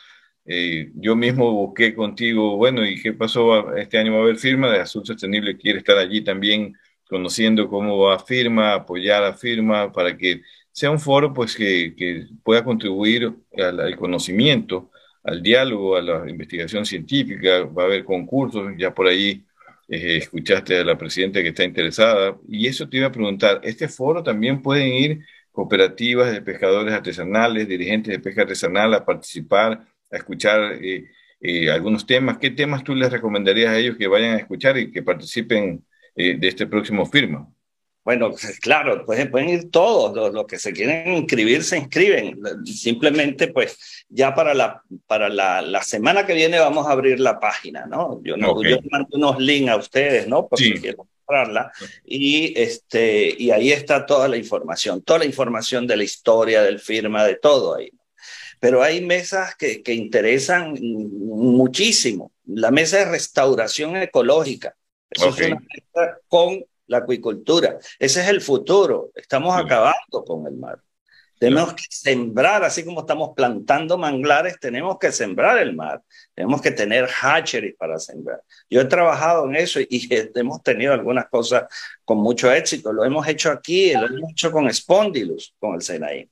[0.46, 3.76] eh, yo mismo busqué contigo, bueno, ¿y qué pasó?
[3.76, 6.74] Este año va a haber firma de Azul Sostenible, quiere estar allí también
[7.10, 10.42] conociendo cómo va firma, apoyar a firma, para que
[10.72, 14.90] sea un foro pues que, que pueda contribuir al, conocimiento,
[15.22, 19.44] al diálogo, a la investigación científica, va a haber concursos, ya por ahí
[19.90, 23.90] eh, escuchaste a la presidenta que está interesada, y eso te iba a preguntar, ¿este
[23.90, 30.18] foro también pueden ir cooperativas de pescadores artesanales, dirigentes de pesca artesanal a participar, a
[30.18, 31.06] escuchar eh,
[31.40, 32.40] eh, algunos temas.
[32.40, 35.86] ¿Qué temas tú les recomendarías a ellos que vayan a escuchar y que participen
[36.16, 37.48] eh, de este próximo firma?
[38.04, 42.38] Bueno, pues, claro, pues, pueden ir todos, los, que se quieren inscribir se inscriben.
[42.66, 47.40] Simplemente, pues ya para la, para la, la semana que viene vamos a abrir la
[47.40, 48.20] página, ¿no?
[48.24, 50.48] Yo, no, yo mando unos links a ustedes, ¿no?
[50.48, 51.08] Porque quiero
[52.06, 56.80] y, este, y ahí está toda la información, toda la información de la historia, del
[56.80, 57.92] firma, de todo ahí.
[58.60, 62.32] Pero hay mesas que, que interesan muchísimo.
[62.46, 64.76] La mesa de restauración ecológica.
[65.10, 67.78] Eso es una mesa con la acuicultura.
[68.00, 69.12] Ese es el futuro.
[69.16, 70.80] Estamos acabando con el mar.
[71.44, 76.02] Tenemos que sembrar, así como estamos plantando manglares, tenemos que sembrar el mar.
[76.34, 78.42] Tenemos que tener hatcheries para sembrar.
[78.70, 81.66] Yo he trabajado en eso y hemos tenido algunas cosas
[82.06, 82.94] con mucho éxito.
[82.94, 86.30] Lo hemos hecho aquí, lo hemos hecho con Spondylus, con el SENAI.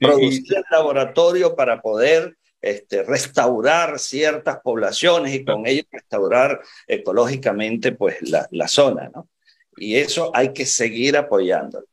[0.00, 8.28] Producir el laboratorio para poder este, restaurar ciertas poblaciones y con ello restaurar ecológicamente pues,
[8.28, 9.08] la, la zona.
[9.14, 9.28] ¿no?
[9.76, 11.86] Y eso hay que seguir apoyándolo.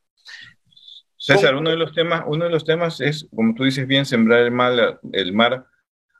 [1.24, 4.40] César, uno de los temas, uno de los temas es, como tú dices bien, sembrar
[4.40, 5.66] el mar, el mar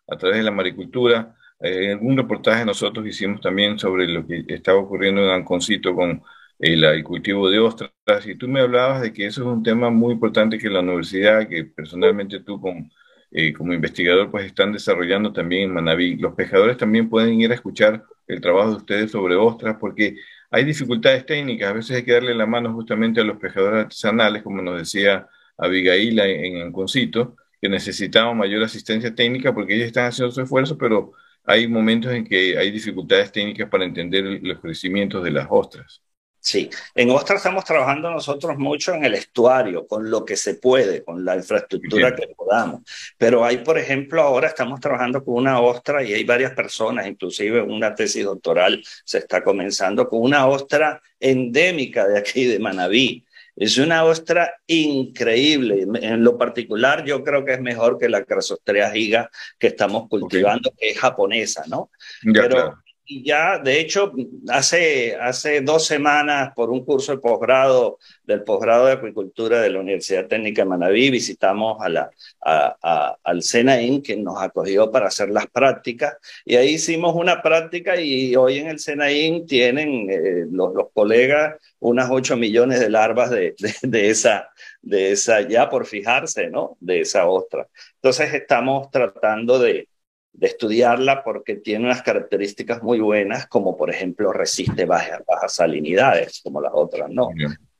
[0.07, 1.35] a través de la maricultura.
[1.59, 6.23] Eh, en un reportaje nosotros hicimos también sobre lo que estaba ocurriendo en Anconcito con
[6.61, 7.91] el, cultivo de ostras,
[8.27, 11.49] y tú me hablabas de que eso es un tema muy importante que la universidad,
[11.49, 12.89] que personalmente tú con
[13.33, 16.17] eh, como investigador, pues están desarrollando también en Manaví.
[16.17, 20.17] Los pescadores también pueden ir a escuchar el trabajo de ustedes sobre ostras, porque
[20.53, 21.71] hay dificultades técnicas.
[21.71, 25.27] A veces hay que darle la mano justamente a los pescadores artesanales, como nos decía
[25.57, 31.13] Abigail en Anconcito, que necesitamos mayor asistencia técnica porque ellos están haciendo su esfuerzo, pero
[31.45, 36.03] hay momentos en que hay dificultades técnicas para entender los crecimientos de las ostras.
[36.45, 41.05] Sí, en ostras estamos trabajando nosotros mucho en el estuario, con lo que se puede,
[41.05, 42.83] con la infraestructura que podamos.
[43.17, 47.63] Pero hay, por ejemplo, ahora estamos trabajando con una ostra y hay varias personas, inclusive
[47.63, 53.25] una tesis doctoral se está comenzando con una ostra endémica de aquí, de Manabí.
[53.55, 55.87] Es una ostra increíble.
[56.01, 59.31] En lo particular, yo creo que es mejor que la Chrysostrea giga
[59.61, 61.89] que estamos cultivando, que es japonesa, ¿no?
[62.33, 64.13] Pero y ya, de hecho,
[64.49, 69.81] hace, hace dos semanas, por un curso de posgrado, del posgrado de acuicultura de la
[69.81, 75.31] Universidad Técnica de Manaví, visitamos a la, a, al SENAIN, que nos acogió para hacer
[75.31, 80.73] las prácticas, y ahí hicimos una práctica y hoy en el SENAIN tienen eh, los,
[80.73, 84.49] los, colegas unas 8 millones de larvas de, de, de, esa,
[84.81, 86.77] de esa, ya por fijarse, ¿no?
[86.81, 87.67] De esa ostra.
[87.97, 89.89] Entonces estamos tratando de,
[90.33, 96.41] de estudiarla porque tiene unas características muy buenas, como por ejemplo resiste bajas, bajas salinidades,
[96.43, 97.29] como las otras no.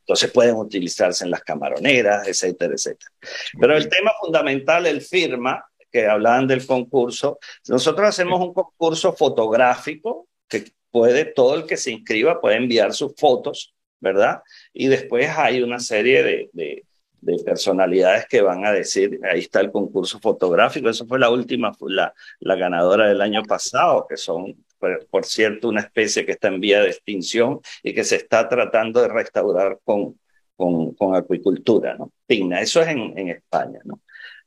[0.01, 3.11] Entonces pueden utilizarse en las camaroneras, etcétera, etcétera.
[3.59, 7.39] Pero el tema fundamental, el firma, que hablaban del concurso,
[7.69, 13.15] nosotros hacemos un concurso fotográfico que puede, todo el que se inscriba puede enviar sus
[13.17, 14.43] fotos, ¿verdad?
[14.73, 16.85] Y después hay una serie de, de
[17.23, 21.73] de personalidades que van a decir, ahí está el concurso fotográfico, eso fue la última,
[21.89, 24.65] la, la ganadora del año pasado, que son,
[25.11, 29.01] por, cierto, una especie que está en vía de extinción y que se está tratando
[29.01, 30.19] de restaurar con,
[30.57, 32.13] con, con acuicultura, ¿no?
[32.27, 34.01] Pina, eso es en, en España, ¿no?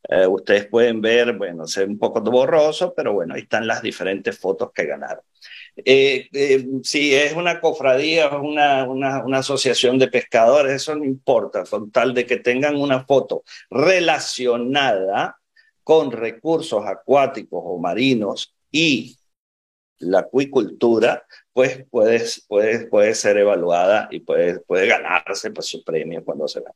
[0.10, 3.82] Eh, ustedes pueden ver, bueno, se ve un poco borroso, pero bueno, ahí están las
[3.82, 5.24] diferentes fotos que ganaron.
[5.78, 11.64] Eh, eh, si es una cofradía o una, una, asociación de pescadores, eso no importa,
[11.66, 15.38] con tal de que tengan una foto relacionada
[15.84, 19.18] con recursos acuáticos o marinos y
[20.00, 26.62] la acuicultura, pues puede, ser evaluada y puede, puede ganarse pues, su premio cuando se
[26.62, 26.76] gana.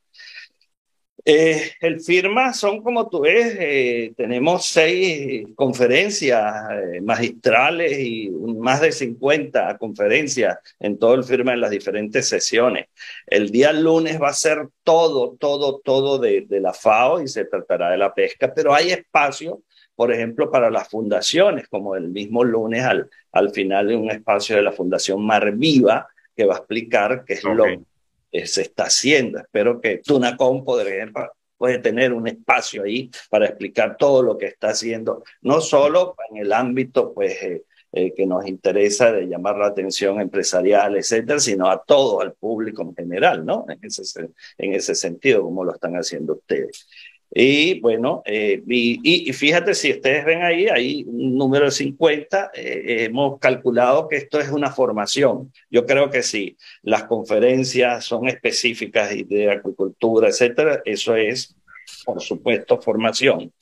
[1.31, 8.81] Eh, el firma son, como tú ves, eh, tenemos seis conferencias eh, magistrales y más
[8.81, 12.87] de 50 conferencias en todo el firma en las diferentes sesiones.
[13.27, 17.91] El día lunes va a ser todo, todo, todo de, la FAO y se tratará
[17.91, 19.61] de la pesca, pero hay espacio,
[19.93, 24.55] por ejemplo, para las fundaciones, como el mismo lunes al, al final de un espacio
[24.55, 27.55] de la Fundación Mar Viva, que va a explicar qué es okay.
[27.55, 27.85] lo
[28.31, 29.39] eh, se está haciendo.
[29.39, 35.23] Espero que Tunacom puede tener un espacio ahí para explicar todo lo que está haciendo,
[35.41, 40.21] no solo en el ámbito pues, eh, eh, que nos interesa de llamar la atención
[40.21, 43.65] empresarial, etcétera, sino a todo, al público en general, ¿no?
[43.67, 46.87] En ese, en ese sentido, como lo están haciendo ustedes.
[47.31, 53.03] Y bueno, eh, y, fíjate, si ustedes ven ahí, hay un número de 50, eh,
[53.05, 55.53] hemos calculado que esto es una formación.
[55.69, 61.55] Yo creo que si las conferencias son específicas de acuicultura, etcétera, eso es,
[62.03, 63.53] por supuesto, formación.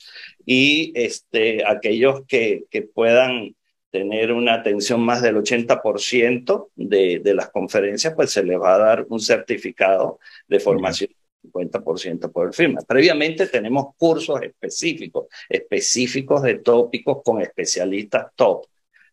[0.46, 3.54] Y este, aquellos que, que puedan
[3.90, 8.78] tener una atención más del 80% de, de las conferencias, pues se les va a
[8.78, 11.10] dar un certificado de formación
[11.42, 12.80] 50% por el firma.
[12.86, 18.66] Previamente tenemos cursos específicos, específicos de tópicos con especialistas top.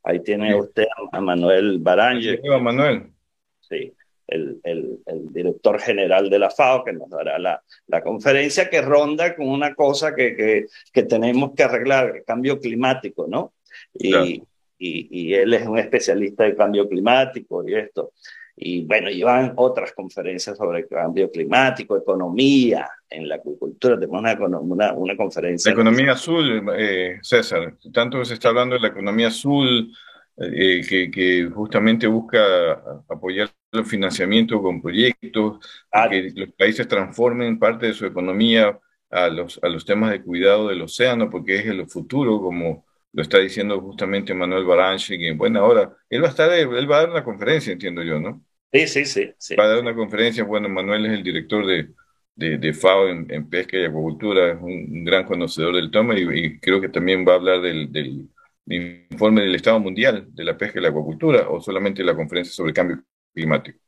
[0.04, 0.60] Ahí tiene sí.
[0.60, 2.40] usted a Manuel Baranje.
[2.42, 3.12] Sí, Manuel.
[3.60, 3.94] Sí,
[4.28, 8.82] el, el, el, director general de la FAO que nos dará la, la conferencia que
[8.82, 13.54] ronda con una cosa que, que, que, tenemos que arreglar, el cambio climático, ¿no?
[13.94, 14.26] Y, claro.
[14.26, 14.46] y,
[14.78, 18.14] y él es un especialista de cambio climático y esto
[18.58, 24.94] y bueno, llevan otras conferencias sobre cambio climático, economía en la acuicultura, tenemos una, una,
[24.94, 25.70] una conferencia.
[25.70, 29.92] La economía azul, eh, César, tanto se está hablando de la economía azul,
[30.38, 35.60] eh, que, que, justamente busca apoyar el financiamiento con proyectos,
[35.92, 38.78] ah, que los países transformen parte de su economía
[39.10, 42.86] a los, a los temas de cuidado del océano, porque es el futuro, como
[43.16, 46.98] lo está diciendo justamente Manuel Baranchi, que bueno, ahora él va a estar, él va
[46.98, 48.44] a dar una conferencia, entiendo yo, ¿no?
[48.74, 49.32] Sí, sí, sí.
[49.38, 49.56] sí.
[49.56, 51.92] Va a dar una conferencia, bueno, Manuel es el director de,
[52.36, 56.20] de, de FAO en, en, pesca y acuacultura, es un, un gran conocedor del tema
[56.20, 58.28] y, y, creo que también va a hablar del, del,
[58.66, 62.54] del, informe del Estado Mundial de la pesca y la acuacultura o solamente la conferencia
[62.54, 63.02] sobre el cambio
[63.34, 63.80] climático.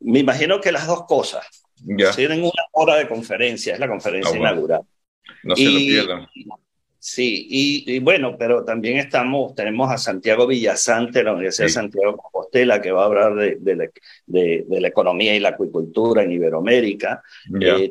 [0.00, 1.66] Me imagino que las dos cosas.
[1.82, 2.12] Ya.
[2.12, 4.52] Tienen una hora de conferencia, es la conferencia ah, bueno.
[4.52, 4.82] inaugural.
[5.42, 6.26] No se lo pierdan
[7.06, 12.16] Sí, y, bueno, pero también estamos, tenemos a Santiago Villasante la Universidad de Santiago de
[12.16, 17.22] Compostela, que va a hablar de, de, la, economía y la acuicultura en Iberoamérica.
[17.60, 17.90] Eh,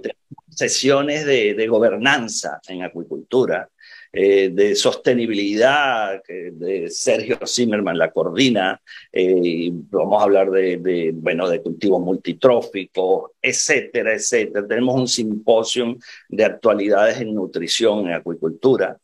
[0.49, 3.69] sesiones de, gobernanza en acuicultura,
[4.15, 8.79] eh, de sostenibilidad, de Sergio Zimmerman la coordina,
[9.11, 14.67] eh, vamos a hablar de, bueno, de cultivos multitróficos, etcétera, etcétera.
[14.67, 15.97] Tenemos un simposio
[16.29, 18.95] de actualidades en nutrición en acuicultura.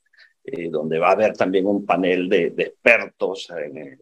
[0.43, 3.49] Eh, donde va a haber también un panel de, expertos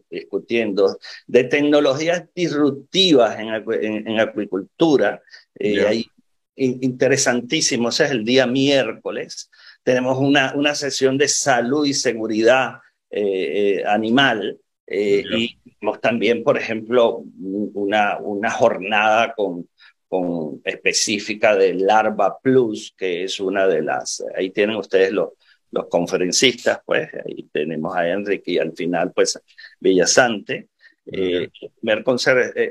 [0.08, 5.20] discutiendo de tecnologías disruptivas en, acuicultura.
[5.58, 6.06] Hay
[6.54, 9.50] interesantísimo, ese es el día miércoles.
[9.88, 12.74] Tenemos una, una sesión de salud y seguridad
[13.08, 17.24] eh, eh, animal eh, y tenemos también, por ejemplo,
[17.72, 19.66] una, una jornada con,
[20.06, 25.30] con específica de Larva Plus, que es una de las, ahí tienen ustedes los,
[25.70, 29.40] los conferencistas, pues ahí tenemos a Enrique y al final, pues,
[29.80, 30.68] Villasante.
[31.06, 32.04] el, primer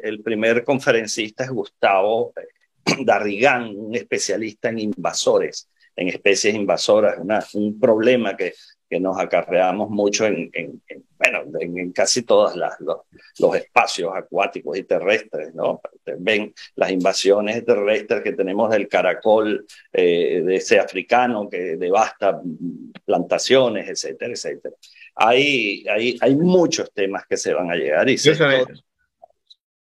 [0.04, 2.32] el primer conferencista es Gustavo
[3.04, 5.68] Darrigán, un especialista en invasores,
[5.98, 7.18] en especies invasoras,
[7.56, 8.54] un problema que,
[8.90, 10.50] que nos acarreamos mucho en,
[11.18, 13.02] bueno, en, casi todos los,
[13.40, 15.82] los, espacios acuáticos y terrestres, ¿no?
[16.20, 22.40] Ven las invasiones terrestres que tenemos del caracol, eh, de ese africano que devasta
[23.04, 24.76] plantaciones, etcétera, etcétera.
[25.16, 28.18] Hay, hay, hay muchos temas que se van a llegar y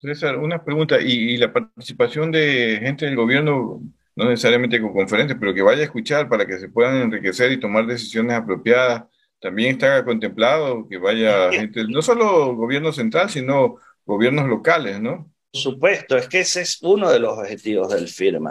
[0.04, 3.82] César, una pregunta, ¿Y, la participación de gente del gobierno,
[4.16, 7.60] no necesariamente con conferencias, pero que vaya a escuchar para que se puedan enriquecer y
[7.60, 9.04] tomar decisiones apropiadas,
[9.40, 15.30] también está contemplado que vaya gente, no solo gobierno central, sino gobiernos locales, ¿no?
[15.52, 18.50] Por supuesto, es que ese es uno de los objetivos del firma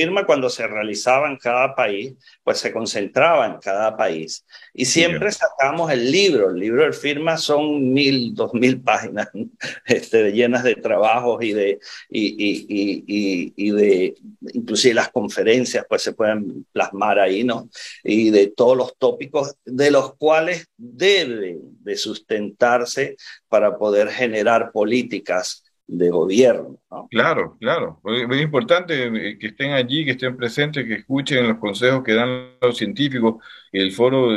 [0.00, 4.46] firma cuando se realizaba en cada país, pues se concentraba en cada país.
[4.72, 6.48] Y siempre sacamos el libro.
[6.48, 9.28] El libro del firma son mil, dos mil páginas
[9.84, 11.78] este, llenas de trabajos y de,
[12.08, 14.14] y, y, y, y, de,
[14.54, 17.68] inclusive las conferencias, pues se pueden plasmar ahí, ¿no?
[18.02, 23.16] Y de todos los tópicos de los cuales deben de sustentarse
[23.48, 26.78] para poder generar políticas de gobierno.
[27.10, 28.00] Claro, claro.
[28.04, 32.50] Es importante eh, que estén allí, que estén presentes, que escuchen los consejos que dan
[32.60, 33.42] los científicos.
[33.72, 34.30] El foro,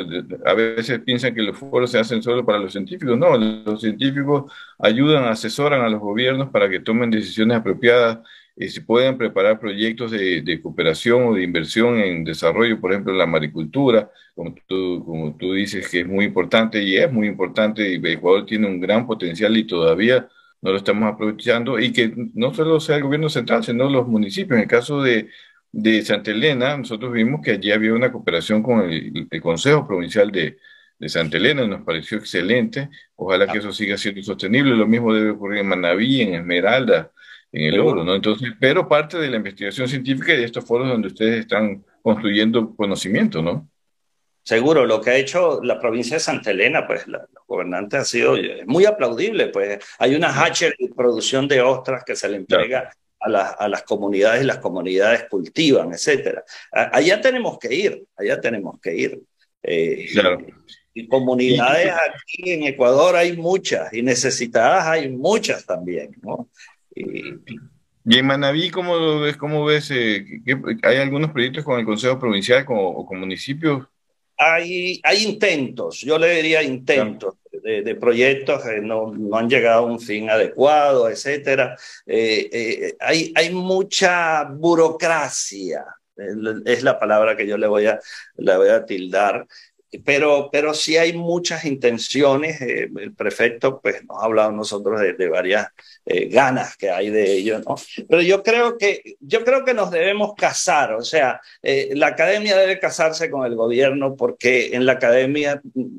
[0.45, 3.17] a veces piensan que los foros se hacen solo para los científicos.
[3.17, 8.19] No, los científicos ayudan, asesoran a los gobiernos para que tomen decisiones apropiadas
[8.55, 13.25] y se puedan preparar proyectos de, cooperación o de inversión en desarrollo, por ejemplo, la
[13.25, 18.07] maricultura, como tú, como tú dices que es muy importante y es muy importante y
[18.07, 20.27] Ecuador tiene un gran potencial y todavía
[20.63, 24.57] no lo estamos aprovechando y que no solo sea el gobierno central, sino los municipios.
[24.57, 25.29] En el caso de,
[25.71, 30.57] de Santa Elena, nosotros vimos que allí había una cooperación con el, Consejo Provincial de,
[30.97, 32.89] de, Santa Elena, nos pareció excelente.
[33.15, 34.73] Ojalá que eso siga siendo sostenible.
[34.75, 37.11] Lo mismo debe ocurrir en Manaví, en Esmeralda,
[37.51, 38.15] en el Oro, ¿no?
[38.15, 42.73] Entonces, pero parte de la investigación científica y de estos foros donde ustedes están construyendo
[42.75, 43.69] conocimiento, ¿no?
[44.43, 48.05] Seguro, lo que ha hecho la provincia de Santa Elena, pues la, los gobernantes ha
[48.05, 48.35] sido
[48.65, 52.91] muy aplaudible, pues hay una hatchery de producción de ostras que se le entrega
[53.21, 56.43] a, a, las comunidades y las comunidades cultivan, etcétera.
[56.71, 59.21] Allá tenemos que ir, allá tenemos que ir.
[59.63, 60.45] Eh, claro.
[60.93, 66.49] Y comunidades aquí en Ecuador hay muchas y necesitadas hay muchas también, ¿no?
[66.93, 67.35] Y,
[68.05, 69.37] en Manaví, ¿cómo ves?
[69.37, 70.25] Cómo ves eh,
[70.83, 73.87] ¿Hay algunos proyectos con el Consejo Provincial o con municipios
[74.43, 79.85] hay, hay intentos, yo le diría intentos de, proyectos que no, no, han llegado a
[79.85, 81.77] un fin adecuado, etcétera.
[82.05, 85.85] Eh, eh, hay, hay mucha burocracia,
[86.65, 87.99] es la palabra que yo le voy a,
[88.37, 89.47] le voy a tildar,
[89.99, 92.61] pero, pero sí hay muchas intenciones.
[92.61, 95.67] Eh, el prefecto pues, nos ha hablado nosotros de, de varias
[96.05, 97.75] eh, ganas que hay de ello, ¿no?
[98.09, 102.57] Pero yo creo que, yo creo que nos debemos casar, o sea, eh, la academia
[102.57, 105.97] debe casarse con el gobierno porque en la academia mm,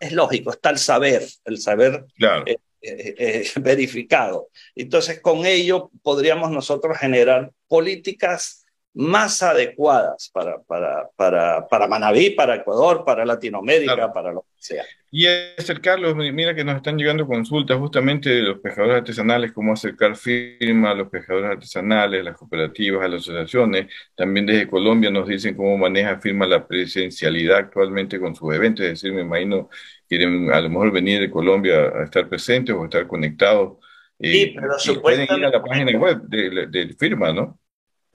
[0.00, 2.04] es lógico, está el saber, el saber
[3.60, 4.48] verificado.
[4.74, 8.65] Entonces, con ello podríamos nosotros generar políticas
[8.96, 14.84] más adecuadas para, para, para, para Manaví, para Ecuador, para Latinoamérica, para lo que sea.
[15.10, 20.16] Y acercarlos, mira que nos están llegando consultas justamente de los pescadores artesanales, cómo acercar
[20.16, 23.92] firma a los pescadores artesanales, las cooperativas, a las asociaciones.
[24.14, 28.92] También desde Colombia nos dicen cómo maneja firma la presencialidad actualmente con sus eventos, es
[28.92, 29.68] decir, me imagino
[30.08, 33.76] quieren a lo mejor venir de Colombia a estar presentes o estar conectados.
[34.18, 37.58] Sí, pero pueden ir a la página web de, de firma, ¿no?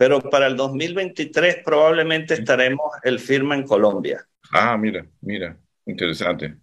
[0.02, 4.26] Pero para el 2023 probablemente estaremos el firma en Colombia.
[4.52, 6.56] Ah, mira, mira, interesante.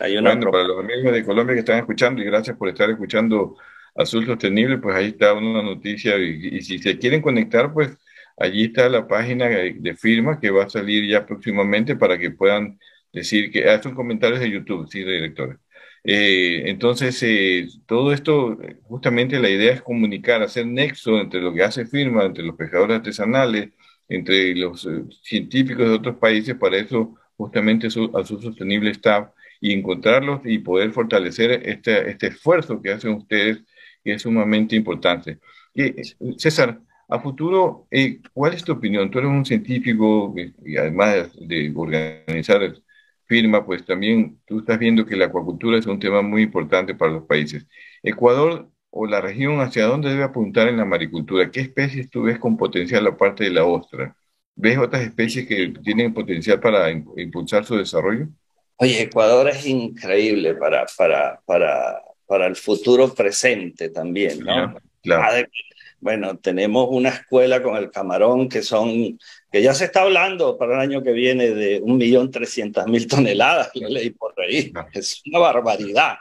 [0.00, 2.90] Hay una bueno, para los amigos de Colombia que están escuchando y gracias por estar
[2.90, 3.56] escuchando
[3.94, 7.96] Azul Sostenible, pues ahí está una noticia y, si se quieren conectar, pues
[8.36, 12.78] allí está la página de firma que va a salir ya próximamente para que puedan
[13.14, 15.58] decir que hacen ah, comentarios de YouTube, sí, director.
[16.06, 21.62] Eh, entonces, eh, todo esto, justamente la idea es comunicar, hacer nexo entre lo que
[21.62, 23.70] hace firma, entre los pescadores artesanales,
[24.08, 29.72] entre los eh, científicos de otros países, para eso justamente su, su sostenible está y
[29.72, 33.62] encontrarlos y poder fortalecer este, este esfuerzo que hacen ustedes,
[34.04, 35.38] que es sumamente importante.
[35.74, 35.94] Y,
[36.38, 37.88] César, a futuro,
[38.34, 39.10] ¿cuál es tu opinión?
[39.10, 40.34] Tú eres un científico
[40.64, 42.74] y además de organizar
[43.34, 47.10] firma, pues también tú estás viendo que la acuacultura es un tema muy importante para
[47.10, 47.66] los países.
[48.00, 51.50] Ecuador o la región, ¿hacia dónde debe apuntar en la maricultura?
[51.50, 54.16] ¿Qué especies tú ves con potencial aparte de la ostra?
[54.54, 58.28] ¿Ves otras especies que tienen potencial para impulsar su desarrollo?
[58.76, 64.76] Oye, Ecuador es increíble para, para, para, para el futuro presente también, ¿no?
[65.02, 65.48] Claro.
[66.04, 69.18] Bueno, tenemos una escuela con el camarón que son,
[69.50, 73.06] que ya se está hablando para el año que viene de un millón trescientas mil
[73.06, 74.70] toneladas, yo leí por ahí.
[74.92, 76.16] Es una barbaridad.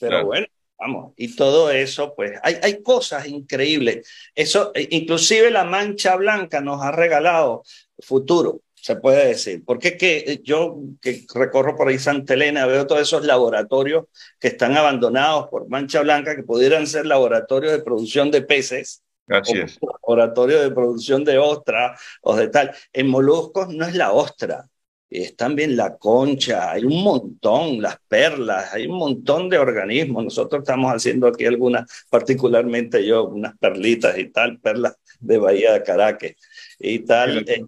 [0.00, 4.08] Pero bueno, vamos, y todo eso, pues hay, hay cosas increíbles.
[4.34, 7.62] Eso, e, inclusive la mancha blanca nos ha regalado
[8.00, 9.62] futuro se puede decir.
[9.64, 14.06] Porque que yo que recorro por ahí Santa Elena veo todos esos laboratorios
[14.40, 19.58] que están abandonados por Mancha Blanca, que pudieran ser laboratorios de producción de peces, Así
[19.58, 19.78] es.
[19.80, 22.74] laboratorio de producción de ostra o de tal.
[22.92, 24.68] En moluscos no es la ostra,
[25.10, 30.24] es también la concha, hay un montón, las perlas, hay un montón de organismos.
[30.24, 35.82] Nosotros estamos haciendo aquí algunas, particularmente yo, unas perlitas y tal, perlas de Bahía de
[35.82, 36.32] Caracas
[36.78, 37.44] y tal.
[37.48, 37.64] Eh,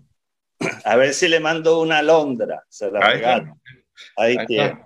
[0.85, 3.59] a ver si le mando una alondra, se la regalo.
[4.17, 4.79] Ahí, tiene.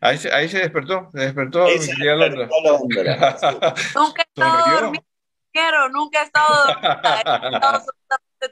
[0.00, 2.48] Ahí se, ahí se, despertó, se despertó, ahí se despertó.
[3.94, 4.26] Nunca
[5.52, 7.84] quiero, nunca he estado, he estado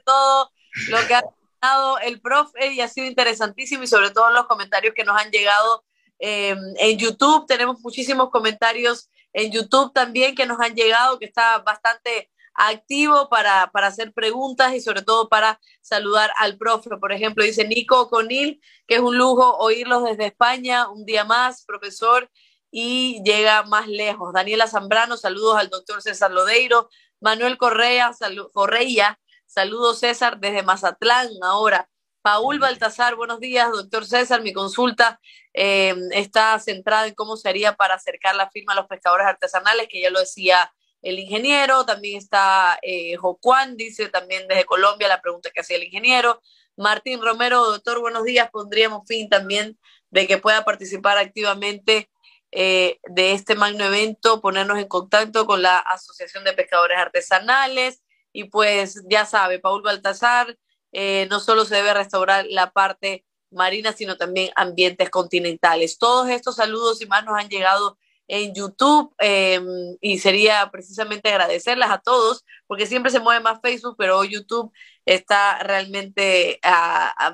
[0.05, 0.51] todo
[0.89, 1.23] lo que ha
[1.61, 5.31] dado el profe y ha sido interesantísimo y sobre todo los comentarios que nos han
[5.31, 5.83] llegado
[6.19, 7.45] eh, en YouTube.
[7.47, 13.71] Tenemos muchísimos comentarios en YouTube también que nos han llegado, que está bastante activo para,
[13.71, 16.89] para hacer preguntas y sobre todo para saludar al profe.
[16.97, 21.65] Por ejemplo, dice Nico Conil, que es un lujo oírlos desde España, un día más,
[21.65, 22.29] profesor
[22.71, 24.33] y llega más lejos.
[24.33, 26.89] Daniela Zambrano, saludos al doctor César Lodeiro.
[27.19, 28.11] Manuel Correa,
[28.53, 31.89] Correa, saludos César desde Mazatlán ahora.
[32.21, 34.41] Paul Baltasar, buenos días, doctor César.
[34.41, 35.19] Mi consulta
[35.53, 40.01] eh, está centrada en cómo sería para acercar la firma a los pescadores artesanales, que
[40.01, 41.83] ya lo decía el ingeniero.
[41.85, 46.41] También está eh, Jocuán, dice también desde Colombia la pregunta que hacía el ingeniero.
[46.77, 48.49] Martín Romero, doctor, buenos días.
[48.51, 49.79] Pondríamos fin también
[50.11, 52.10] de que pueda participar activamente
[52.51, 58.45] eh, de este magno evento, ponernos en contacto con la Asociación de Pescadores Artesanales y
[58.45, 60.57] pues ya sabe, Paul Baltasar,
[60.91, 65.97] eh, no solo se debe restaurar la parte marina, sino también ambientes continentales.
[65.97, 67.97] Todos estos saludos y más nos han llegado
[68.27, 73.95] en YouTube em, y sería precisamente agradecerles a todos porque siempre se mueve más Facebook,
[73.97, 74.71] pero YouTube
[75.05, 76.59] está realmente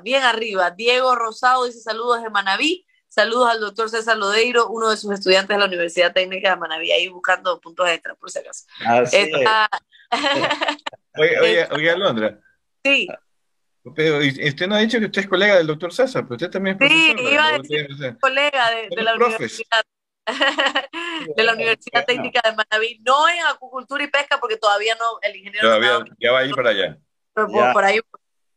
[0.02, 0.70] bien arriba.
[0.72, 2.87] Diego Rosado dice saludos de Manaví.
[3.18, 6.92] Saludos al doctor César Lodeiro, uno de sus estudiantes de la Universidad Técnica de Manaví,
[6.92, 8.64] ahí buscando puntos extra, por si acaso.
[11.16, 12.38] oye, oye, oye, Alondra.
[12.84, 13.08] Sí.
[13.96, 16.76] Pero usted no ha dicho que usted es colega del doctor César, pero usted también
[16.76, 17.18] es profesor.
[17.18, 19.84] Sí, iba a decir colega de, la universidad.
[21.34, 25.34] de la Universidad Técnica de Manaví, no en acuicultura y pesca, porque todavía no, el
[25.34, 25.66] ingeniero.
[25.66, 26.96] Todavía, ya va a ir para allá.
[27.34, 27.98] por ahí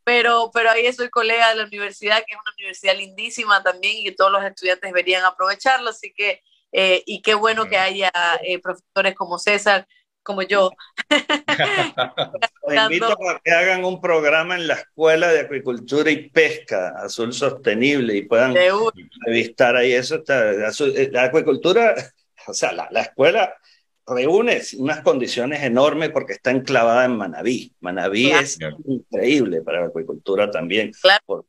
[0.04, 4.04] pero, pero ahí soy colega de la universidad, que es una universidad lindísima también y
[4.04, 6.42] que todos los estudiantes deberían aprovecharlo, así que,
[6.72, 8.10] eh, y qué bueno que haya
[8.44, 9.86] eh, profesores como César,
[10.22, 10.70] como yo.
[12.66, 17.32] Los invito a que hagan un programa en la Escuela de Acuicultura y Pesca, Azul
[17.32, 20.16] Sostenible, y puedan entrevistar ahí eso.
[20.16, 21.94] Está, eh, la acuicultura,
[22.46, 23.54] o sea, la, la escuela
[24.06, 27.72] reúne unas condiciones enormes porque está enclavada en Manabí.
[27.80, 30.92] Manabí es increíble para la acuicultura también.
[31.00, 31.46] Claro.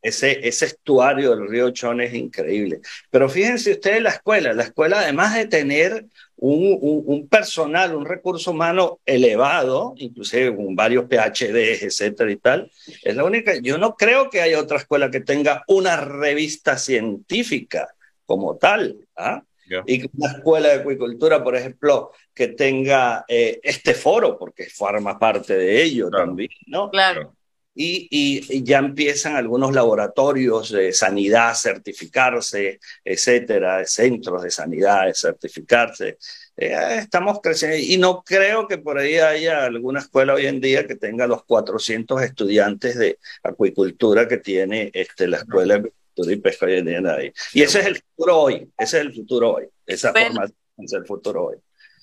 [0.00, 2.80] Ese, ese estuario del río Chón es increíble.
[3.10, 8.52] Pero fíjense ustedes la escuela, la escuela además de tener un, un, personal, un recurso
[8.52, 12.70] humano elevado, inclusive con varios PhDs, etcétera y tal,
[13.02, 17.92] es la única, yo no creo que haya otra escuela que tenga una revista científica
[18.24, 18.96] como tal.
[19.16, 19.42] ¿ah?
[19.86, 25.56] Y una escuela de acuicultura, por ejemplo, que tenga eh, este foro, porque forma parte
[25.56, 26.90] de ello también, ¿no?
[26.90, 27.34] Claro.
[27.74, 36.18] Y, y, ya empiezan algunos laboratorios de sanidad certificarse, etcétera, centros de sanidad certificarse.
[36.56, 40.88] Eh, estamos creciendo y no creo que por ahí haya alguna escuela hoy en día
[40.88, 45.92] que tenga los 400 estudiantes de acuicultura que tiene este, la escuela de
[46.26, 47.14] y pesca hoy en día.
[47.14, 47.32] Ahí.
[47.52, 51.06] Y ese es el futuro hoy, ese es el futuro hoy, esa formación es el
[51.06, 51.56] futuro hoy.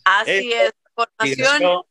[0.03, 1.83] Así es, formación.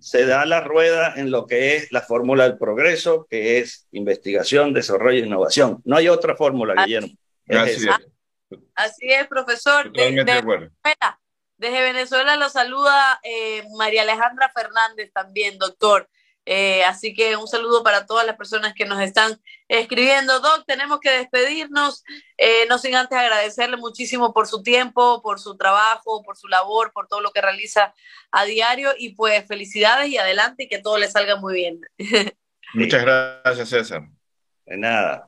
[0.00, 4.72] Se da la rueda en lo que es la fórmula del progreso, que es investigación,
[4.72, 5.80] desarrollo e innovación.
[5.84, 7.14] No hay otra fórmula, Guillermo.
[7.48, 8.58] Así es.
[8.74, 9.84] Así es, profesor.
[9.92, 10.70] Totalmente de, acuerdo.
[11.56, 16.08] Desde Venezuela lo saluda eh, María Alejandra Fernández también, doctor.
[16.46, 20.40] Eh, así que un saludo para todas las personas que nos están escribiendo.
[20.40, 22.02] Doc, tenemos que despedirnos,
[22.38, 26.92] eh, no sin antes agradecerle muchísimo por su tiempo, por su trabajo, por su labor,
[26.92, 27.94] por todo lo que realiza
[28.30, 31.80] a diario y pues felicidades y adelante y que todo le salga muy bien.
[32.74, 34.02] Muchas gracias, César.
[34.64, 35.26] De nada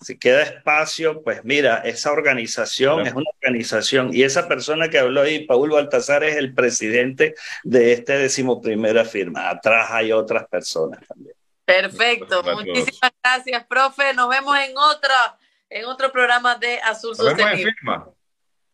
[0.00, 5.22] si queda espacio, pues mira, esa organización es una organización y esa persona que habló
[5.22, 7.34] ahí, Paul Baltasar, es el presidente
[7.64, 9.50] de este decimoprimera firma.
[9.50, 11.36] Atrás hay otras personas también.
[11.64, 14.14] Perfecto, muchísimas gracias, profe.
[14.14, 15.38] Nos vemos en otra,
[15.68, 17.44] en otro programa de Azul Nos Sostenible.
[17.44, 18.08] Vemos en firma.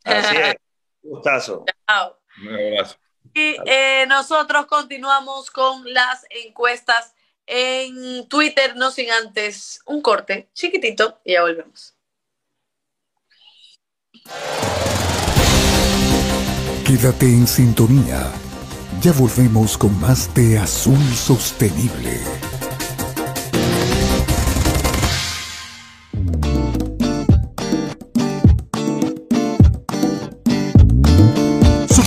[0.04, 0.56] Así es.
[1.02, 1.64] Gustazo.
[1.88, 2.18] Chao.
[2.40, 2.96] Un abrazo.
[3.34, 7.15] Y eh, nosotros continuamos con las encuestas
[7.46, 11.94] en Twitter, no sin antes un corte chiquitito y ya volvemos.
[16.84, 18.32] Quédate en sintonía.
[19.02, 22.20] Ya volvemos con más de Azul Sostenible.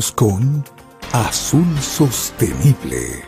[0.00, 0.64] Con
[1.12, 3.22] Azul Sostenible.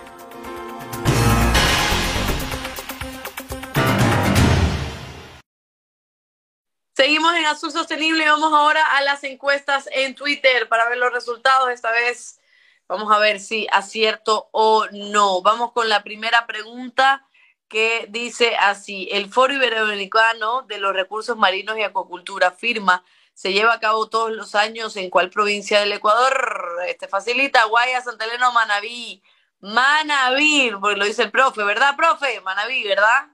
[6.97, 11.13] Seguimos en Azul Sostenible y vamos ahora a las encuestas en Twitter para ver los
[11.13, 11.69] resultados.
[11.69, 12.41] Esta vez
[12.89, 15.43] vamos a ver si acierto o no.
[15.43, 17.27] Vamos con la primera pregunta
[17.69, 23.05] que dice así, el Foro Iberoamericano de los Recursos Marinos y Acuacultura firma
[23.35, 26.79] se lleva a cabo todos los años en cuál provincia del Ecuador.
[26.87, 29.23] Este facilita Guaya, Santa Elena o Manabí.
[29.61, 32.41] Manabí, porque lo dice el profe, ¿verdad, profe?
[32.41, 33.29] Manabí, ¿verdad?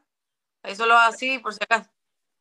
[0.62, 1.90] Eso lo así, por si acaso.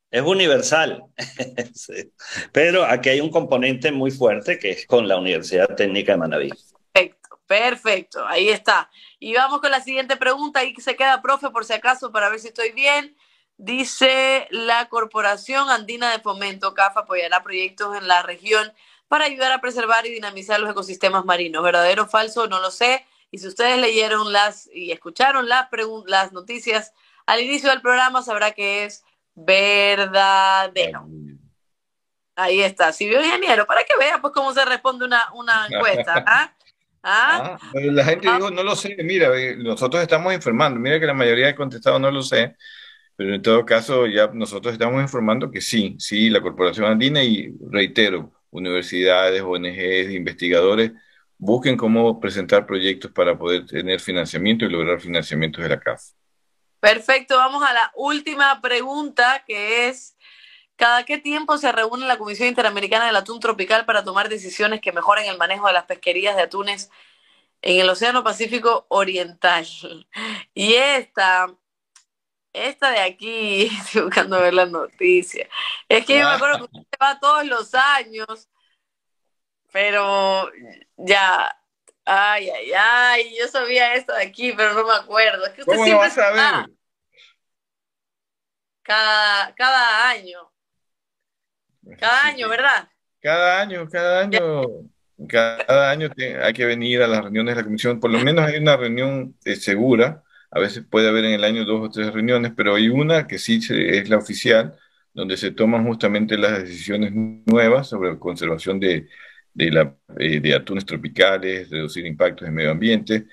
[0.10, 1.04] Es universal,
[2.54, 6.50] pero aquí hay un componente muy fuerte que es con la Universidad Técnica de Manabí.
[6.94, 8.90] Perfecto, perfecto, ahí está.
[9.20, 12.40] Y vamos con la siguiente pregunta, ahí se queda, profe, por si acaso, para ver
[12.40, 13.18] si estoy bien.
[13.58, 18.72] Dice la Corporación Andina de Fomento, CAF, apoyará proyectos en la región
[19.08, 21.64] para ayudar a preservar y dinamizar los ecosistemas marinos.
[21.64, 22.48] ¿Verdadero o falso?
[22.48, 23.06] No lo sé.
[23.32, 25.68] Y si ustedes leyeron las y escucharon las,
[26.06, 26.94] las noticias
[27.26, 29.04] al inicio del programa, sabrá que es
[29.34, 31.08] verdadero.
[32.36, 32.94] Ahí está.
[32.94, 36.24] Si vio ingeniero, para que vea pues cómo se responde una, una encuesta.
[36.28, 36.54] ¿ah?
[37.04, 37.58] ¿Ah?
[37.60, 41.50] Ah, la gente dijo, no lo sé, mira, nosotros estamos informando, mira que la mayoría
[41.50, 42.58] ha contestado no lo sé,
[43.18, 47.52] pero en todo caso, ya nosotros estamos informando que sí, sí, la Corporación Andina y
[47.68, 50.92] reitero, universidades, ONGs, investigadores,
[51.40, 56.12] busquen cómo presentar proyectos para poder tener financiamiento y lograr financiamientos de la CAF.
[56.80, 60.16] Perfecto, vamos a la última pregunta que es,
[60.76, 64.92] ¿cada qué tiempo se reúne la Comisión Interamericana del Atún Tropical para tomar decisiones que
[64.92, 66.92] mejoren el manejo de las pesquerías de atunes
[67.64, 69.66] en el Océano Pacífico Oriental?
[70.54, 71.48] Y esta
[72.66, 75.48] esta de aquí, estoy buscando ver la noticia.
[75.90, 78.50] Es que yo me acuerdo que usted va todos los años,
[79.72, 80.50] pero
[80.98, 81.56] ya,
[82.06, 85.46] ay, ay, ay, yo sabía esto de aquí, pero no me acuerdo.
[85.46, 86.66] Es que usted ¿Cómo siempre vas a ver?
[88.84, 90.52] cada, cada año,
[91.96, 92.90] cada Sí, año, ¿verdad?
[93.22, 94.42] Cada año, cada año,
[95.28, 96.10] cada año
[96.44, 98.00] hay que venir a las reuniones de la comisión.
[98.00, 100.24] Por lo menos hay una reunión eh, segura.
[100.52, 103.38] A veces puede haber en el año dos o tres reuniones, pero hay una que
[103.38, 104.76] sí es la oficial,
[105.14, 109.08] donde se toman justamente las decisiones nuevas sobre conservación de,
[109.58, 113.26] eh, de atunes tropicales, reducir impactos en medio ambiente.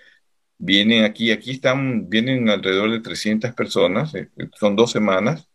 [0.59, 5.49] Vienen aquí, aquí están, vienen alrededor de 300 personas, eh, son dos semanas,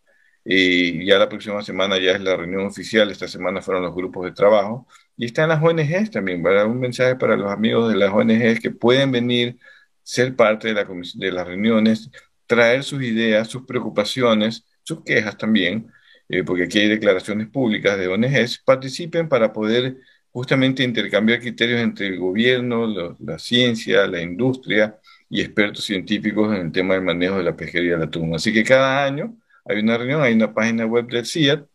[0.46, 4.26] y ya la próxima semana ya es la reunión oficial, esta semana fueron los grupos
[4.26, 4.88] de trabajo,
[5.18, 6.46] y están las ONGs también.
[6.46, 9.58] Un mensaje para los amigos de las ONGs que pueden venir,
[10.10, 12.10] ser parte de la de las reuniones,
[12.48, 15.92] traer sus ideas, sus preocupaciones, sus quejas también,
[16.30, 19.98] eh, porque aquí hay declaraciones públicas de ONGs, participen para poder
[20.32, 24.98] justamente intercambiar criterios entre el gobierno, la ciencia, la industria
[25.30, 28.34] y expertos científicos en el tema del manejo de la pesquería del atún.
[28.34, 31.68] Así que cada año hay una reunión, hay una página web del CIAT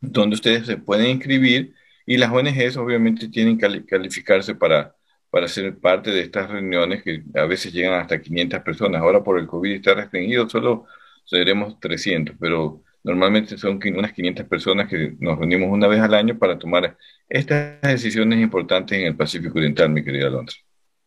[0.00, 1.74] donde ustedes se pueden inscribir
[2.06, 4.95] y las ONGs obviamente tienen que cali- calificarse para,
[5.36, 9.02] para ser parte de estas reuniones que a veces llegan hasta 500 personas.
[9.02, 10.86] Ahora por el COVID está restringido, solo
[11.26, 16.38] seremos 300, pero normalmente son unas 500 personas que nos reunimos una vez al año
[16.38, 16.96] para tomar
[17.28, 20.56] estas decisiones importantes en el Pacífico Oriental, mi querida Alondra.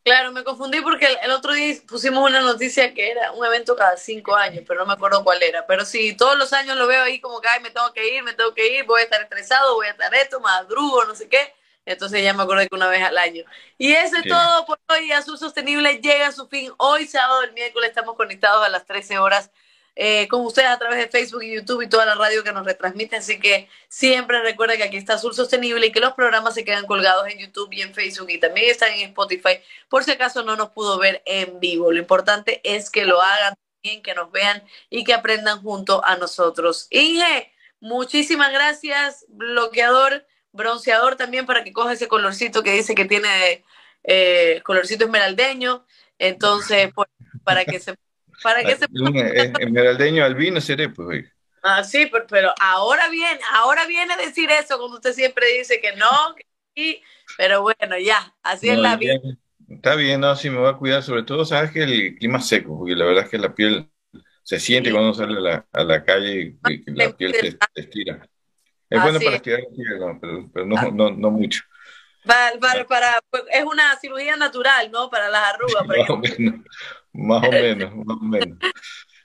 [0.03, 3.75] Claro, me confundí porque el, el otro día pusimos una noticia que era un evento
[3.75, 5.65] cada cinco años, pero no me acuerdo cuál era.
[5.65, 8.21] Pero sí, todos los años lo veo ahí como que, ay, me tengo que ir,
[8.21, 11.27] me tengo que ir, voy a estar estresado, voy a estar esto, madrugo, no sé
[11.27, 11.51] qué.
[11.93, 13.43] Entonces ya me acuerdo que una vez al año.
[13.77, 14.29] Y eso es Sí.
[14.29, 15.11] todo por hoy.
[15.11, 16.71] Azul Sostenible llega a su fin.
[16.77, 19.51] Hoy, sábado, el miércoles, estamos conectados a las 13 horas
[19.95, 22.65] eh, con ustedes a través de Facebook y YouTube y toda la radio que nos
[22.65, 23.17] retransmite.
[23.17, 26.85] Así que siempre recuerden que aquí está Azul Sostenible y que los programas se quedan
[26.85, 29.59] colgados en YouTube y en Facebook y también están en Spotify
[29.89, 31.91] por si acaso no nos pudo ver en vivo.
[31.91, 36.15] Lo importante es que lo hagan bien, que nos vean y que aprendan junto a
[36.15, 36.87] nosotros.
[36.91, 39.25] Inge, muchísimas gracias.
[39.27, 43.63] Bloqueador, bronceador también para que coja ese colorcito que dice que tiene
[44.03, 45.85] eh, colorcito esmeraldeño.
[46.19, 47.07] Entonces, pues,
[47.43, 47.95] para que se...
[48.41, 51.31] Para que se eh, esmeraldeño albino seré, pues, oye.
[51.61, 55.81] Ah, sí, pero, pero ahora viene, ahora viene a decir eso, como usted siempre dice
[55.81, 56.45] que no, que
[56.75, 57.03] sí,
[57.35, 59.19] pero bueno, ya, así es No, la ya- vida.
[59.69, 62.47] Está bien, no, sí me voy a cuidar, sobre todo, sabes que el clima es
[62.47, 63.91] seco, porque la verdad es que la piel
[64.43, 64.93] se siente Sí.
[64.93, 68.27] cuando sale a la, a la calle y que la piel se, se estira.
[68.89, 69.41] Es bueno para es.
[69.41, 69.63] piel,
[69.99, 71.61] no, pero, pero no, no, no mucho.
[72.25, 75.09] Para, para, para- pues, es una cirugía natural, ¿no?
[75.09, 75.85] Para las arrugas.
[75.87, 76.61] para Más o menos,
[77.13, 78.57] más o menos, más o menos.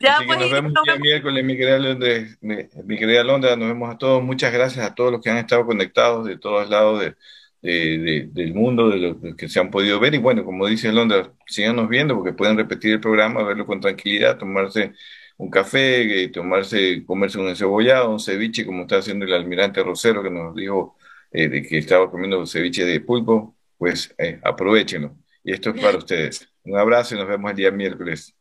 [0.01, 2.09] Ya, Así que pues, nos vemos el miércoles, mi querida, Londra,
[2.41, 4.23] mi, mi querida Londra, nos vemos a todos.
[4.23, 7.15] Muchas gracias a todos los que han estado conectados de todos lados de,
[7.63, 10.15] de- de- del mundo, de los que se han podido ver.
[10.15, 14.37] Y bueno, como dice Londra, síganos viendo porque pueden repetir el programa, verlo con tranquilidad,
[14.39, 14.93] tomarse
[15.37, 20.23] un café, eh, tomarse, comerse un encebollado, un ceviche, como está haciendo el almirante Rosero,
[20.23, 20.97] que nos dijo
[21.31, 23.57] eh, de que estaba comiendo ceviche de pulpo.
[23.77, 25.17] Pues eh, aprovechenlo.
[25.43, 26.49] Y esto es para ustedes.
[26.65, 28.35] Un abrazo y nos vemos el día miércoles.